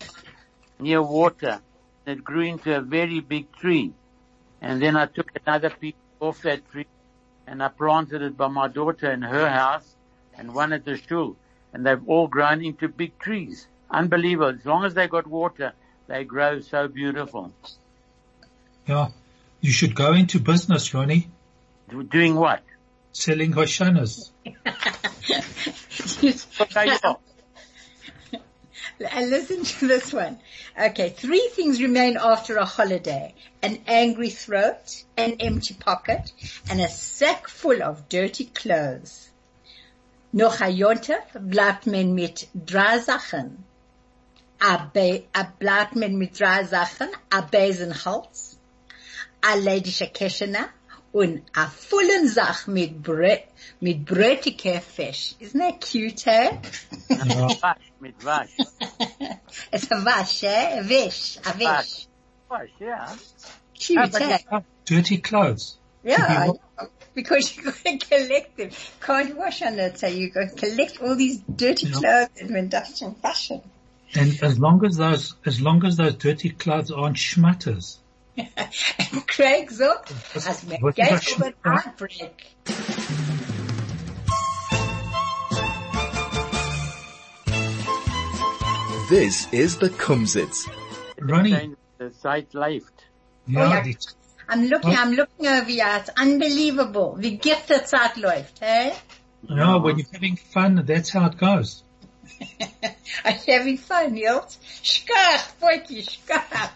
near 0.79 1.01
water. 1.01 1.61
It 2.05 2.23
grew 2.23 2.41
into 2.41 2.75
a 2.75 2.81
very 2.81 3.19
big 3.19 3.51
tree. 3.53 3.93
And 4.61 4.81
then 4.81 4.95
I 4.95 5.05
took 5.07 5.29
another 5.45 5.69
piece 5.69 5.95
off 6.19 6.41
that 6.43 6.69
tree 6.71 6.87
and 7.45 7.61
I 7.61 7.67
planted 7.67 8.21
it 8.21 8.35
by 8.37 8.47
my 8.47 8.67
daughter 8.67 9.11
in 9.11 9.21
her 9.21 9.49
house 9.49 9.87
and 10.37 10.53
one 10.55 10.71
at 10.73 10.83
the 10.85 10.97
shul. 10.97 11.35
And 11.73 11.85
they've 11.85 12.07
all 12.07 12.27
grown 12.27 12.63
into 12.63 12.87
big 12.87 13.19
trees. 13.19 13.67
Unbelievable. 13.89 14.55
As 14.59 14.65
long 14.65 14.85
as 14.85 14.93
they 14.93 15.07
got 15.07 15.27
water, 15.27 15.73
they 16.07 16.23
grow 16.23 16.59
so 16.61 16.87
beautiful. 16.87 17.51
yeah, 18.87 19.09
you 19.61 19.71
should 19.71 19.95
go 19.95 20.13
into 20.13 20.39
business, 20.39 20.93
Ronnie, 20.93 21.29
Doing 22.09 22.35
what? 22.35 22.61
selling 23.11 23.53
Hoshanas. 23.53 24.31
Okay, 26.61 26.85
yeah. 26.85 26.97
Uh, 27.03 27.15
Listen 29.21 29.63
to 29.63 29.87
this 29.87 30.13
one. 30.13 30.39
Okay, 30.79 31.09
three 31.09 31.49
things 31.53 31.81
remain 31.81 32.17
after 32.17 32.57
a 32.57 32.65
holiday. 32.65 33.33
An 33.61 33.79
angry 33.87 34.29
throat, 34.29 35.03
an 35.17 35.37
empty 35.39 35.73
pocket, 35.73 36.31
and 36.69 36.79
a 36.81 36.89
sack 36.89 37.47
full 37.47 37.81
of 37.81 38.07
dirty 38.09 38.45
clothes. 38.45 39.29
Noch 40.33 40.61
ein 40.61 40.75
Jontef 40.75 41.23
bleibt 41.33 41.87
man 41.87 42.13
mit 42.13 42.47
drei 42.53 42.99
Sachen. 42.99 43.63
A, 44.59 44.77
Be 44.93 45.23
a 45.33 45.43
bleibt 45.59 45.95
man 45.95 46.17
mit 46.17 46.39
drei 46.39 46.63
Sachen, 46.63 47.07
a 47.29 47.41
Besenholz, 47.41 48.57
a 49.41 49.53
ledische 49.55 50.07
Keschena 50.07 50.69
und 51.11 51.43
a 51.55 51.67
vollen 51.67 52.27
Sach 52.27 52.65
mit 52.67 53.01
Bre 53.03 53.43
mit 53.79 54.03
brötige 54.05 54.81
Fisch. 54.81 55.35
Isn't 55.39 55.59
that 55.59 55.79
cute, 55.81 56.25
eh? 56.27 56.49
Ja, 57.09 57.49
Wasch, 57.61 57.91
mit 57.99 58.23
Wasch. 58.25 58.49
It's 59.71 59.91
a 59.91 60.03
wash, 60.03 60.43
eh? 60.43 60.79
A 60.79 60.83
wish, 60.83 61.37
a 61.45 61.53
wish. 61.57 62.07
Wasch, 62.49 62.69
yeah. 62.79 63.15
Cute, 63.75 64.11
but 64.11 64.21
eh? 64.21 64.61
dirty 64.85 65.19
clothes. 65.19 65.77
Yeah, 66.03 66.17
To 66.17 66.23
be 66.27 66.35
I 66.35 66.47
know. 66.47 66.59
because 67.13 67.55
you've 67.55 67.65
got 67.65 67.75
to 67.83 67.97
collect 67.97 68.57
them. 68.57 68.69
Can't 69.01 69.37
wash 69.37 69.61
on 69.61 69.77
it, 69.79 69.99
so 69.99 70.07
you 70.07 70.31
got 70.31 70.49
to 70.49 70.55
collect 70.55 70.99
all 71.01 71.15
these 71.15 71.37
dirty 71.41 71.87
Yeah. 71.87 71.99
clothes 71.99 72.29
and 72.41 72.49
when 72.51 72.69
dust 72.69 73.01
and 73.03 73.15
fashion. 73.17 73.61
And 74.15 74.41
as 74.41 74.57
long 74.59 74.85
as 74.85 74.97
those, 74.97 75.35
as 75.45 75.61
long 75.61 75.85
as 75.85 75.97
those 75.97 76.15
dirty 76.15 76.49
clothes 76.49 76.91
aren't 76.91 77.17
schmutters. 77.17 77.97
and 78.37 79.27
Craig's 79.27 79.81
up 79.81 80.09
as 80.35 80.65
my 80.67 80.77
what 80.77 80.95
gate 80.95 81.37
about 81.37 81.85
of 81.87 82.01
an 82.21 82.29
This 89.09 89.47
is 89.53 89.77
the 89.77 89.89
Kumzits. 89.89 90.67
Ronnie, 91.19 91.75
The 91.97 92.11
site 92.19 92.53
left. 92.53 93.05
yeah, 93.47 93.69
yeah. 93.69 93.79
it's- 93.79 94.15
I'm 94.49 94.65
looking, 94.65 94.91
Oh. 94.93 95.01
I'm 95.01 95.13
looking 95.13 95.47
over 95.47 95.69
here. 95.69 95.85
It's 95.99 96.09
unbelievable. 96.09 97.15
Wie 97.17 97.37
geht 97.37 97.67
der 97.69 97.85
Zeit 97.85 98.15
läuft, 98.17 98.61
eh? 98.61 98.91
no, 99.49 99.79
when 99.79 99.97
you're 99.97 100.07
having 100.11 100.35
fun, 100.35 100.83
that's 100.85 101.09
how 101.09 101.25
it 101.27 101.37
goes. 101.37 101.83
I'm 103.25 103.37
having 103.47 103.77
fun, 103.77 104.15
Yilt. 104.15 104.57
Schkach, 104.83 105.53
Poiki, 105.59 106.03
schkach. 106.03 106.71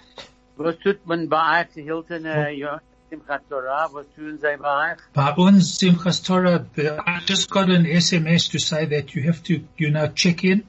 Was 0.58 0.76
tut 0.84 1.06
man 1.08 1.28
bei 1.28 1.62
euch, 1.62 1.74
Hilton, 1.74 2.26
äh, 2.26 2.52
ja, 2.52 2.82
Simchat 3.10 3.42
Torah, 3.50 3.90
was 3.92 4.06
tun 4.16 4.38
sie 4.40 4.58
bei 4.58 4.92
euch? 4.92 5.00
By 5.14 5.34
uns 5.38 5.78
Simchas 5.80 6.24
Torah, 6.24 6.66
I 6.78 7.20
just 7.26 7.50
got 7.50 7.70
an 7.70 7.86
SMS 7.86 8.52
to 8.52 8.60
say 8.60 8.86
that 8.86 9.16
you 9.16 9.24
have 9.24 9.44
to, 9.44 9.62
you 9.78 9.90
know, 9.90 10.08
check 10.08 10.44
in 10.44 10.64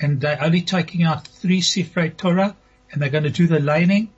and 0.00 0.20
they're 0.20 0.42
only 0.42 0.62
taking 0.62 1.04
out 1.04 1.26
three 1.28 1.60
Sifrei 1.60 2.16
Torah 2.16 2.56
and 2.90 3.02
they're 3.02 3.10
going 3.10 3.24
to 3.24 3.30
do 3.30 3.46
the 3.46 3.60
laning 3.60 4.08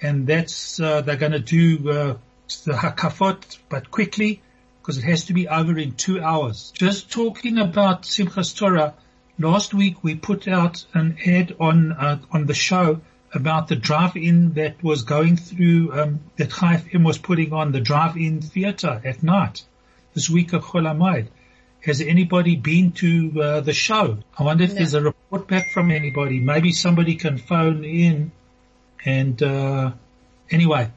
and 0.00 0.26
that's, 0.26 0.80
uh, 0.80 1.00
they're 1.00 1.16
going 1.16 1.32
to 1.32 1.40
do, 1.40 1.90
uh, 1.90 2.16
the 2.64 2.72
Hakafot, 2.72 3.58
but 3.68 3.90
quickly 3.90 4.40
because 4.80 4.96
it 4.96 5.04
has 5.04 5.26
to 5.26 5.34
be 5.34 5.46
over 5.48 5.78
in 5.78 5.92
two 5.92 6.22
hours. 6.22 6.72
Just 6.74 7.12
talking 7.12 7.58
about 7.58 8.02
Simchas 8.04 8.56
Torah, 8.56 8.94
last 9.38 9.74
week 9.74 10.02
we 10.02 10.14
put 10.14 10.48
out 10.48 10.84
an 10.94 11.16
ad 11.26 11.54
on, 11.60 11.92
uh, 11.92 12.18
on 12.30 12.46
the 12.46 12.54
show 12.54 13.00
about 13.32 13.68
the 13.68 13.76
drive-in 13.76 14.54
that 14.54 14.82
was 14.82 15.02
going 15.02 15.36
through, 15.36 15.92
um, 15.92 16.20
that 16.36 16.50
Chai 16.50 16.76
FM 16.76 17.04
was 17.04 17.18
putting 17.18 17.52
on 17.52 17.72
the 17.72 17.80
drive-in 17.80 18.40
theater 18.40 19.00
at 19.04 19.22
night 19.22 19.64
this 20.14 20.30
week 20.30 20.52
of 20.52 20.64
Chol 20.64 20.82
Hamoed. 20.84 21.28
Has 21.84 22.00
anybody 22.00 22.56
been 22.56 22.92
to 22.92 23.32
uh, 23.40 23.60
the 23.60 23.72
show? 23.72 24.18
I 24.36 24.42
wonder 24.42 24.64
if 24.64 24.70
No. 24.70 24.76
there's 24.76 24.94
a 24.94 25.02
report 25.02 25.46
back 25.46 25.70
from 25.72 25.90
anybody. 25.90 26.40
Maybe 26.40 26.72
somebody 26.72 27.14
can 27.14 27.38
phone 27.38 27.84
in 27.84 28.32
and, 29.04 29.40
uh, 29.42 29.92
anyway. 30.50 30.90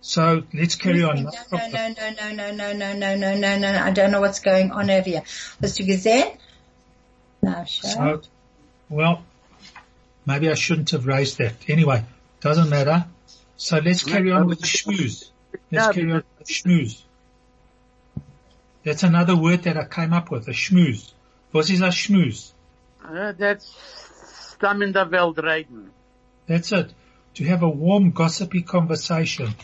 So 0.00 0.44
let's 0.52 0.76
carry 0.76 1.02
on. 1.02 1.24
No, 1.24 1.30
no, 1.52 1.58
no, 1.68 1.88
no, 1.88 2.30
no, 2.32 2.52
no, 2.52 2.52
no, 2.52 2.72
no, 2.72 2.92
no, 2.94 3.14
no, 3.16 3.34
no, 3.34 3.58
no. 3.58 3.82
I 3.82 3.90
don't 3.90 4.10
know 4.10 4.20
what's 4.20 4.40
going 4.40 4.70
on 4.70 4.90
over 4.90 5.08
here. 5.08 5.22
Du 5.60 5.68
gesehen? 5.68 6.36
No, 7.42 7.64
sure. 7.64 7.90
So, 7.90 8.22
well, 8.88 9.24
maybe 10.26 10.50
I 10.50 10.54
shouldn't 10.54 10.90
have 10.90 11.06
raised 11.06 11.38
that. 11.38 11.54
Anyway, 11.68 12.04
doesn't 12.40 12.68
matter. 12.68 13.06
So 13.56 13.78
let's 13.78 14.04
carry 14.04 14.30
on 14.30 14.46
with 14.46 14.60
the 14.60 14.66
schmooze. 14.66 15.30
Let's 15.70 15.94
carry 15.94 16.10
on 16.10 16.16
with 16.18 16.38
the 16.38 16.44
schmooze. 16.44 17.02
That's 18.84 19.02
another 19.02 19.36
word 19.36 19.64
that 19.64 19.76
I 19.76 19.84
came 19.84 20.12
up 20.12 20.30
with, 20.30 20.48
a 20.48 20.52
schmooze. 20.52 21.10
What 21.52 21.68
is 21.68 21.80
a 21.80 21.88
schmooze? 21.88 22.52
Uh, 23.04 23.32
that's 23.32 23.66
Stamm 24.58 24.82
in 24.82 24.92
der 24.92 25.06
Welt 25.10 25.36
reden. 25.38 25.90
That's 26.46 26.72
it. 26.72 26.92
To 27.34 27.44
have 27.44 27.62
a 27.62 27.68
warm, 27.68 28.10
gossipy 28.12 28.62
conversation. 28.62 29.54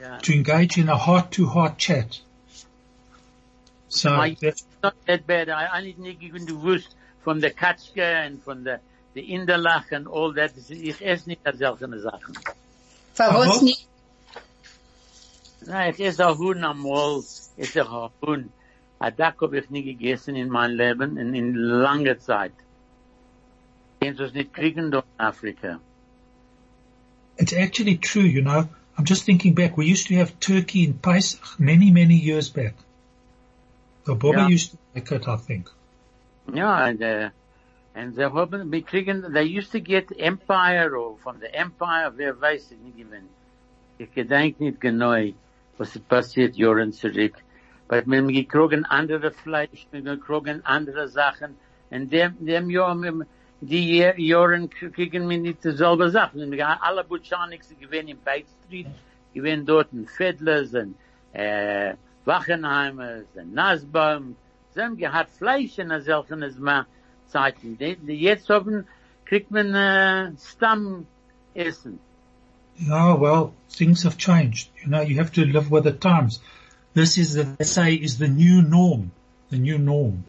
Yeah. 0.00 0.18
To 0.18 0.32
engage 0.32 0.78
in 0.78 0.88
a 0.88 0.96
heart-to-heart 0.96 1.78
chat. 1.78 2.20
So, 3.88 4.10
My- 4.10 4.36
that's, 4.40 4.64
Not 4.82 4.94
that 5.06 5.26
bad. 5.26 5.48
I 5.48 5.78
only 5.78 5.94
nicht 5.98 6.22
even 6.22 6.46
gewusst 6.46 6.88
von 7.22 7.40
der 7.40 7.52
Katschke 7.52 8.26
und 8.28 8.42
von 8.42 8.64
der, 8.64 8.80
der 9.14 9.24
Inderlach 9.24 9.90
und 9.92 10.08
all 10.08 10.34
that. 10.34 10.52
Ich 10.68 11.00
esse 11.04 11.28
nicht 11.28 11.40
solche 11.44 12.00
Sachen. 12.00 12.38
Verwas 13.14 13.62
nicht. 13.62 13.86
Nein, 15.66 15.94
ich 15.94 16.00
esse 16.00 16.26
ein 16.26 16.38
Huhn 16.38 16.64
am 16.64 16.82
Wall. 16.84 17.22
Ich 17.56 17.76
esse 17.76 17.88
ein 17.88 18.10
Huhn. 18.20 18.50
Ein 18.98 19.16
Duck 19.16 19.40
habe 19.40 19.58
ich 19.58 19.70
nie 19.70 19.82
gegessen 19.82 20.36
in 20.36 20.48
meinem 20.48 20.76
Leben 20.76 21.16
in, 21.16 21.34
in 21.34 21.54
langer 21.54 22.18
Zeit. 22.18 22.52
Kannst 24.00 24.20
du 24.20 24.24
es 24.24 24.32
nicht 24.32 24.52
kriegen 24.52 24.90
dort 24.90 25.06
in 25.18 25.24
Afrika? 25.24 25.80
it's 27.38 27.52
actually 27.52 27.96
true, 27.96 28.22
you 28.22 28.42
know. 28.42 28.68
I'm 28.96 29.04
just 29.04 29.24
thinking 29.24 29.54
back. 29.54 29.76
We 29.76 29.86
used 29.86 30.08
to 30.08 30.14
have 30.16 30.38
turkey 30.38 30.84
in 30.84 30.94
Pesach 30.94 31.58
many, 31.58 31.90
many 31.90 32.14
years 32.14 32.50
back. 32.50 32.74
The 34.04 34.14
Bobby 34.14 34.38
Yeah. 34.38 34.48
used 34.48 34.72
to 34.72 34.78
make 34.94 35.10
it, 35.10 35.26
I 35.26 35.36
think. 35.36 35.70
Ja, 36.52 36.88
und, 36.88 37.00
äh, 37.00 37.30
und 37.94 38.14
sie 38.14 38.24
haben, 38.24 38.72
wir 38.72 38.82
kriegen, 38.82 39.22
they 39.32 39.58
used 39.58 39.72
to 39.72 39.80
get 39.80 40.10
Empire 40.18 40.96
or 40.96 41.18
von 41.18 41.38
der 41.40 41.54
Empire, 41.54 42.12
wer 42.16 42.40
weiß 42.40 42.72
ich 42.72 42.78
nicht 42.78 42.96
gewinn. 42.96 43.28
Ich 43.98 44.12
gedenk 44.12 44.58
nicht 44.60 44.80
genau, 44.80 45.14
was 45.78 45.98
passiert 46.00 46.56
Jahren 46.56 46.92
zurück. 46.92 47.34
Aber 47.88 48.06
wir 48.06 48.18
haben 48.18 48.28
gekriegen 48.28 48.84
andere 48.86 49.30
Fleisch, 49.30 49.86
wir 49.90 50.02
haben 50.02 50.60
andere 50.64 51.08
Sachen. 51.08 51.56
Und 51.90 52.10
dem, 52.10 52.34
dem 52.40 52.70
Jahr, 52.70 52.96
die 53.60 53.98
Jahren 54.16 54.70
kriegen 54.70 55.28
wir 55.28 55.38
nicht 55.38 55.62
dieselbe 55.62 56.08
Sachen. 56.10 56.50
Wir 56.50 56.68
haben 56.68 56.80
alle 56.80 57.04
Butchaniks, 57.04 57.68
die 57.68 57.76
gewinnen 57.76 58.08
in 58.08 58.18
Beit 58.24 58.46
Street, 58.64 58.86
gewinnen 59.34 59.66
dort 59.66 59.92
in 59.92 60.06
Fedlers 60.06 60.72
und, 60.74 60.94
äh, 61.32 61.94
Wachenheimers 62.24 63.26
und 63.34 63.54
Nasbaum. 63.54 64.36
Sie 64.74 64.80
haben 64.80 64.96
gehabt 64.96 65.30
Fleisch 65.30 65.78
in 65.78 65.90
solchen 66.00 66.44
Zeiten. 67.26 67.78
Jetzt 68.06 68.48
haben, 68.48 68.86
kriegt 69.24 69.50
man, 69.50 69.74
äh, 69.74 70.32
Stammessen. 70.38 71.98
Oh, 72.90 73.20
well, 73.20 73.52
things 73.68 74.04
have 74.04 74.16
changed. 74.16 74.70
You 74.82 74.88
know, 74.88 75.02
you 75.02 75.18
have 75.18 75.32
to 75.32 75.44
live 75.44 75.70
with 75.70 75.84
the 75.84 75.92
times. 75.92 76.40
This 76.94 77.18
is, 77.18 77.34
the, 77.34 77.44
they 77.58 77.64
say, 77.64 77.94
is 77.94 78.18
the 78.18 78.28
new 78.28 78.62
norm. 78.62 79.12
The 79.50 79.58
new 79.58 79.78
norm. 79.78 80.24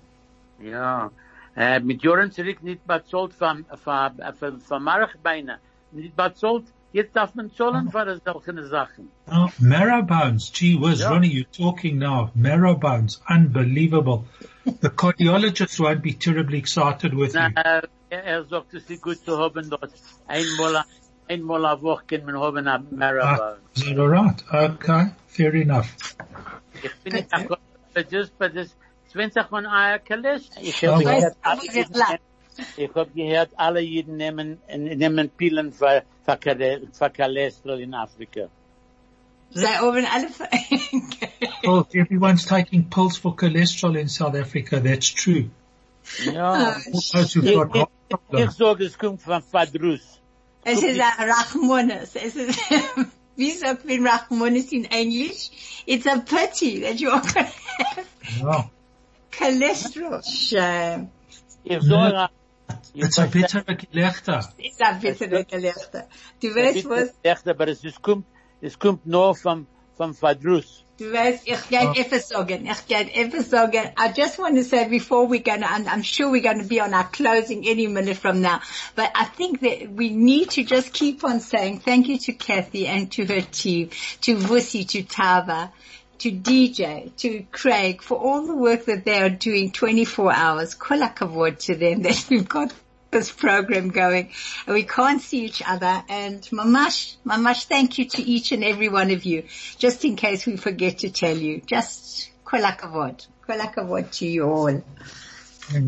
Ja, 0.61 1.11
äh, 1.55 1.79
mit 1.79 2.03
Jahren 2.03 2.31
zurück 2.31 2.61
nicht 2.63 2.85
bezahlt 2.85 3.33
von, 3.33 3.65
von, 3.83 4.13
von, 4.39 4.59
von 4.59 4.83
Marchbeine. 4.83 5.59
Nicht 5.91 6.15
bezahlt, 6.15 6.65
jetzt 6.93 7.15
darf 7.15 7.35
man 7.35 7.51
zahlen 7.51 7.89
für 7.91 8.21
solche 8.25 8.67
Sachen. 8.67 9.09
Oh, 9.29 9.49
marrow 9.59 10.01
bones. 10.05 10.51
Gee 10.53 10.77
whiz, 10.79 10.99
Yeah. 11.01 11.09
Ronnie, 11.09 11.27
you're 11.31 11.51
talking 11.51 11.97
now. 11.99 12.31
Marrow 12.35 12.75
bones. 12.75 13.21
Unbelievable. 13.29 14.25
the 14.79 14.89
cardiologist 14.89 15.77
won't 15.79 16.01
be 16.01 16.13
terribly 16.13 16.57
excited 16.57 17.13
with 17.13 17.33
Na, 17.33 17.47
you. 17.47 17.53
er, 18.09 18.45
sagt, 18.45 18.73
es 18.73 18.89
ist 18.89 19.01
gut 19.01 19.17
zu 19.25 19.37
haben 19.37 19.69
dort. 19.69 19.91
Einmal, 20.27 20.83
einmal 21.27 21.65
a 21.65 21.81
Woche 21.81 22.05
kann 22.07 22.25
man 22.25 22.39
haben 22.39 22.67
a 22.67 22.75
Ah, 22.75 22.83
Marabou. 22.91 23.57
is 23.75 23.83
that 23.83 23.99
alright? 23.99 24.43
Okay, 24.51 25.11
fair 25.27 25.53
enough. 25.55 25.89
Ich 26.81 26.91
bin 27.03 27.13
nicht, 27.13 27.29
but 27.93 28.09
just, 28.11 28.37
but 28.39 28.55
das, 28.55 28.75
es 29.07 29.15
wenn 29.15 29.31
sich 29.31 29.43
von 29.47 29.65
euer 29.65 29.99
Cholesterol. 29.99 30.63
Ich 30.65 30.87
Oh, 30.87 30.91
hab 30.93 30.99
wow. 31.03 31.03
gehört, 31.03 31.35
Aber 31.41 31.51
alle 31.51 31.61
wir 31.61 31.73
Jeden 31.73 31.93
bleiben. 31.93 32.23
nehmen- 32.77 33.13
gehört, 33.15 33.49
alle 33.57 33.79
Jeden 33.81 34.17
nehmen, 34.17 34.57
nehmen 34.69 35.29
Pillen 35.29 35.73
für, 35.73 36.03
für, 36.25 36.33
Chole- 36.37 36.87
für 36.93 37.09
Cholesterol 37.09 37.79
in 37.81 37.93
Afrika. 37.93 38.47
Sei 39.51 39.81
oben 39.83 40.05
alle, 40.05 40.27
Oh, 41.67 41.85
everyone's 41.93 42.45
taking 42.45 42.89
pills 42.89 43.17
for 43.17 43.35
cholesterol 43.35 43.95
in 43.97 44.07
South 44.09 44.35
Africa. 44.35 44.79
That's 44.79 45.09
true. 45.13 45.49
Ja. 46.25 46.73
All 46.73 47.01
those 47.13 47.33
who've 47.35 47.45
got 47.53 47.71
heart 47.75 47.89
Ich 48.09 48.17
problems. 48.17 48.57
sage, 48.57 48.83
es 48.85 48.97
kommt 48.97 49.21
von 49.21 49.41
Fadrus. 49.41 50.19
es 50.65 50.81
ist 50.81 50.99
ein 50.99 51.29
Rachmonis. 51.29 52.15
Es 52.15 52.35
ist, 52.35 52.59
wie 53.35 53.51
sagt 53.51 53.85
man 53.85 54.07
Rachmonis 54.07 54.71
in 54.71 54.85
Englisch? 54.85 55.51
It's 55.85 56.07
a 56.07 56.17
pity 56.19 56.81
that 56.81 56.99
you 56.99 57.09
are 57.11 57.21
going 57.21 57.45
to 57.45 57.51
have 57.77 58.41
Wow. 58.41 58.69
cholesterol. 59.31 60.21
Shame. 60.23 61.09
Ich 61.63 61.81
sage, 61.83 62.29
It's 62.93 63.17
a 63.17 63.25
bitter 63.25 63.63
gelächter. 63.63 64.53
It's 64.57 64.79
a 64.81 64.93
bittere 64.93 65.45
Gelächter. 65.45 66.07
Du 66.41 66.53
weißt 66.55 66.89
was? 66.89 67.13
Echt, 67.23 67.47
aber 67.47 67.67
es 67.67 67.83
ist, 67.83 68.01
kommt, 68.01 68.25
es 68.61 68.77
kommt 68.77 69.05
nur 69.05 69.35
vom, 69.35 69.67
vom 69.97 70.13
Fadrus. 70.13 70.83
Du 70.97 71.11
weißt, 71.11 71.47
ich 71.47 71.69
kann 71.69 71.95
etwas 71.95 72.29
sagen. 72.29 72.67
Ich 72.67 72.87
kann 72.87 73.07
etwas 73.07 73.49
sagen. 73.49 73.91
I 73.97 74.11
just 74.15 74.37
want 74.37 74.55
to 74.57 74.63
say 74.63 74.87
before 74.87 75.27
we're 75.27 75.41
going 75.41 75.61
to, 75.61 75.67
and 75.67 75.87
I'm 75.87 76.03
sure 76.03 76.31
we're 76.31 76.43
going 76.43 76.61
to 76.61 76.67
be 76.67 76.79
on 76.81 76.93
our 76.93 77.09
closing 77.09 77.67
any 77.67 77.87
minute 77.87 78.17
from 78.17 78.41
now, 78.41 78.59
but 78.95 79.09
I 79.15 79.25
think 79.25 79.61
that 79.61 79.89
we 79.91 80.09
need 80.09 80.51
to 80.51 80.63
just 80.63 80.93
keep 80.93 81.23
on 81.23 81.39
saying 81.39 81.79
thank 81.79 82.07
you 82.07 82.19
to 82.19 82.33
Kathy 82.33 82.85
and 82.85 83.11
to 83.13 83.25
her 83.25 83.41
team, 83.41 83.89
to 84.21 84.35
Vusi, 84.35 84.87
to 84.89 85.01
Tava, 85.01 85.71
to 86.19 86.31
DJ, 86.31 87.15
to 87.17 87.45
Craig 87.51 88.01
for 88.01 88.17
all 88.17 88.45
the 88.45 88.55
work 88.55 88.85
that 88.85 89.03
they 89.05 89.21
are 89.21 89.29
doing 89.29 89.71
24 89.71 90.33
hours. 90.33 90.73
Kol 90.73 90.99
hakavod 90.99 91.59
to 91.65 91.75
them 91.75 92.01
that 92.03 92.25
we've 92.29 92.47
got 92.47 92.73
this 93.11 93.31
program 93.31 93.89
going. 93.89 94.31
And 94.65 94.73
we 94.73 94.83
can't 94.83 95.21
see 95.21 95.45
each 95.45 95.61
other. 95.65 96.03
And 96.09 96.41
mamash, 96.43 97.15
mamash 97.25 97.65
thank 97.65 97.97
you 97.97 98.05
to 98.05 98.21
each 98.21 98.51
and 98.51 98.63
every 98.63 98.89
one 98.89 99.11
of 99.11 99.25
you. 99.25 99.43
Just 99.77 100.05
in 100.05 100.15
case 100.15 100.45
we 100.45 100.57
forget 100.57 100.99
to 100.99 101.09
tell 101.09 101.35
you. 101.37 101.61
Just 101.65 102.31
kol 102.45 102.61
hakavod, 102.61 103.25
kol 103.45 103.57
hakavod 103.57 104.11
to 104.19 104.25
you 104.27 104.45
all. 104.45 104.67
And 104.67 104.83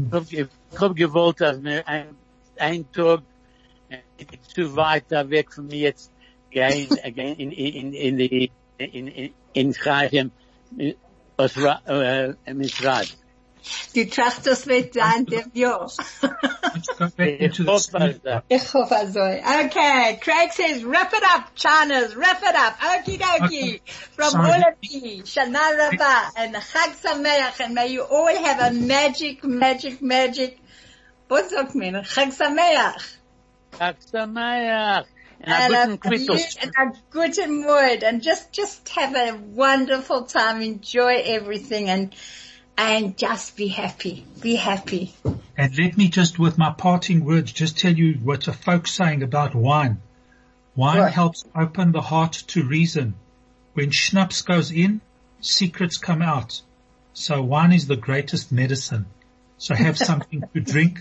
Ich 0.07 0.13
hab, 0.13 0.29
ge- 0.29 0.47
ich 0.71 0.79
hab 0.79 0.95
gewollt, 0.95 1.41
dass 1.41 1.61
wir 1.61 1.87
ein, 1.87 2.15
ein 2.57 2.85
Tag 2.91 3.21
zu 4.53 4.75
weiter 4.75 5.29
weg 5.29 5.53
von 5.53 5.67
mir 5.67 5.77
jetzt 5.77 6.11
gehen, 6.49 6.87
in, 7.03 7.51
in, 7.51 7.93
in 7.93 8.17
die, 8.17 8.51
in, 8.77 9.07
in, 9.07 9.33
in 9.53 9.73
Chaim, 9.73 10.31
aus, 11.37 11.57
Ra- 11.57 11.81
äh, 11.87 12.33
Misrad. 12.53 13.15
Du 13.95 14.05
trachtest 14.05 14.67
mit 14.67 14.93
sein 14.93 15.25
dem 15.25 15.49
Jahr. 15.55 15.89
let's 15.89 16.87
go 16.99 17.07
back 17.17 17.41
Ich 17.41 17.57
the 17.57 17.65
hoffe, 17.65 17.81
studio. 17.81 18.19
dass- 18.23 18.43
Ich. 18.47 18.75
Okay, 18.75 20.19
Craig 20.21 20.53
says, 20.53 20.83
wrap 20.85 21.11
it 21.13 21.23
up, 21.23 21.49
Chanas, 21.55 22.15
wrap 22.15 22.43
it 22.43 22.55
up. 22.55 22.77
Okie 22.79 23.17
dokie. 23.17 23.79
Okay. 23.79 23.81
From 24.15 24.29
Sorry. 24.31 24.51
all 24.51 24.59
of 24.69 24.75
you, 24.81 25.23
Shana 25.23 25.75
Rabbah 25.79 26.29
and 26.37 26.55
Chag 26.55 26.93
Sameach, 27.01 27.59
and 27.59 27.73
may 27.73 27.87
you 27.87 28.03
all 28.03 28.27
have 28.27 28.59
a 28.71 28.71
magic, 28.77 29.43
magic, 29.43 29.99
magic, 29.99 30.59
what 31.27 31.49
sagt 31.49 31.73
man? 31.73 31.95
Chag 32.03 32.37
Sameach. 32.37 33.15
Chag 33.71 33.95
Sameach. 34.11 35.05
Und 35.45 35.53
And 35.53 35.75
einen 35.75 35.91
a, 35.91 35.97
guten 35.97 35.99
Christus. 36.27 36.57
and 36.61 36.71
a 36.77 36.93
good 37.11 37.37
mood 37.49 38.03
and 38.03 38.21
just, 38.21 38.51
just 38.51 38.87
have 38.89 39.15
a 39.15 39.37
wonderful 39.53 40.23
time, 40.23 40.61
enjoy 40.61 41.21
everything 41.25 41.89
and, 41.89 42.15
and 42.77 43.17
just 43.17 43.55
be 43.55 43.67
happy. 43.67 44.25
Be 44.41 44.55
happy. 44.55 45.13
And 45.57 45.77
let 45.77 45.97
me 45.97 46.07
just, 46.09 46.39
with 46.39 46.57
my 46.57 46.71
parting 46.71 47.23
words, 47.25 47.51
just 47.51 47.77
tell 47.77 47.93
you 47.93 48.15
what 48.23 48.47
a 48.47 48.53
folk 48.53 48.87
saying 48.87 49.23
about 49.23 49.53
wine. 49.55 50.01
Wine 50.75 50.99
Right. 50.99 51.13
helps 51.13 51.45
open 51.55 51.91
the 51.93 52.01
heart 52.01 52.33
to 52.47 52.63
reason. 52.63 53.13
When 53.75 53.91
schnapps 53.91 54.41
goes 54.41 54.71
in, 54.71 54.99
secrets 55.41 55.97
come 55.97 56.21
out. 56.21 56.61
So 57.13 57.41
wine 57.41 57.71
is 57.71 57.87
the 57.87 57.95
greatest 57.95 58.51
medicine. 58.51 59.05
So 59.57 59.73
have 59.73 59.97
something 59.97 60.43
to 60.53 60.59
drink 60.59 60.99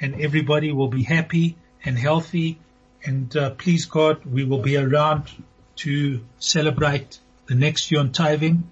and 0.00 0.20
everybody 0.20 0.70
will 0.72 0.88
be 0.88 1.02
happy 1.02 1.56
and 1.84 1.98
healthy. 1.98 2.58
And 3.06 3.34
uh, 3.36 3.50
please 3.50 3.86
God, 3.86 4.24
we 4.24 4.44
will 4.44 4.58
be 4.58 4.76
around 4.76 5.30
to 5.76 6.20
celebrate 6.40 7.20
the 7.46 7.54
next 7.54 7.90
Yom 7.92 8.10
Tovim, 8.10 8.64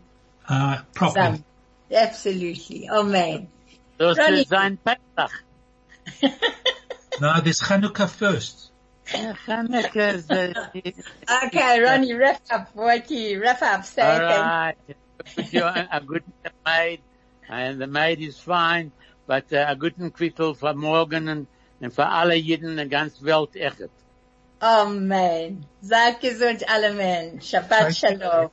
uh, 0.48 0.82
properly. 0.92 1.36
Some, 1.36 1.44
absolutely. 1.94 2.88
Amen. 2.88 3.46
Das 3.96 4.18
Ronny. 4.18 4.40
ist 4.40 4.48
sein 4.48 4.78
Pesach. 4.84 5.30
No, 7.20 7.40
there's 7.40 7.60
Chanukah 7.60 8.08
first. 8.08 8.72
Ja, 9.14 9.34
Chanukah 9.46 10.14
ist, 10.14 10.32
Okay, 10.32 11.80
Ronnie, 11.80 12.14
wrap 12.14 12.40
up. 12.50 12.74
What 12.74 13.08
you 13.08 13.40
wrap 13.40 13.62
up? 13.62 13.84
Say 13.84 14.02
All 14.02 14.18
thank 14.18 14.44
right. 14.44 14.76
Put 15.36 15.52
you 15.52 15.62
a, 15.62 15.88
a 15.92 16.00
good 16.00 16.24
maid, 16.66 17.00
and 17.48 17.80
the 17.80 17.86
maid 17.86 18.20
is 18.20 18.36
fine, 18.40 18.90
but 19.28 19.52
uh, 19.52 19.64
a 19.68 19.76
guten 19.76 20.10
Quittel 20.10 20.56
für 20.56 20.74
morgen 20.74 21.28
und, 21.28 21.46
und 21.80 21.94
für 21.94 22.08
alle 22.08 22.34
Jeden 22.34 22.70
in 22.70 22.76
der 22.76 22.88
ganzen 22.88 23.24
Welt 23.24 23.54
echt. 23.54 23.78
Amen. 24.64 25.66
Seid 25.82 26.20
gesund 26.20 26.66
alle 26.70 26.94
Menschen. 26.94 27.42
Shabbat. 27.42 27.94
Shalom. 27.94 28.50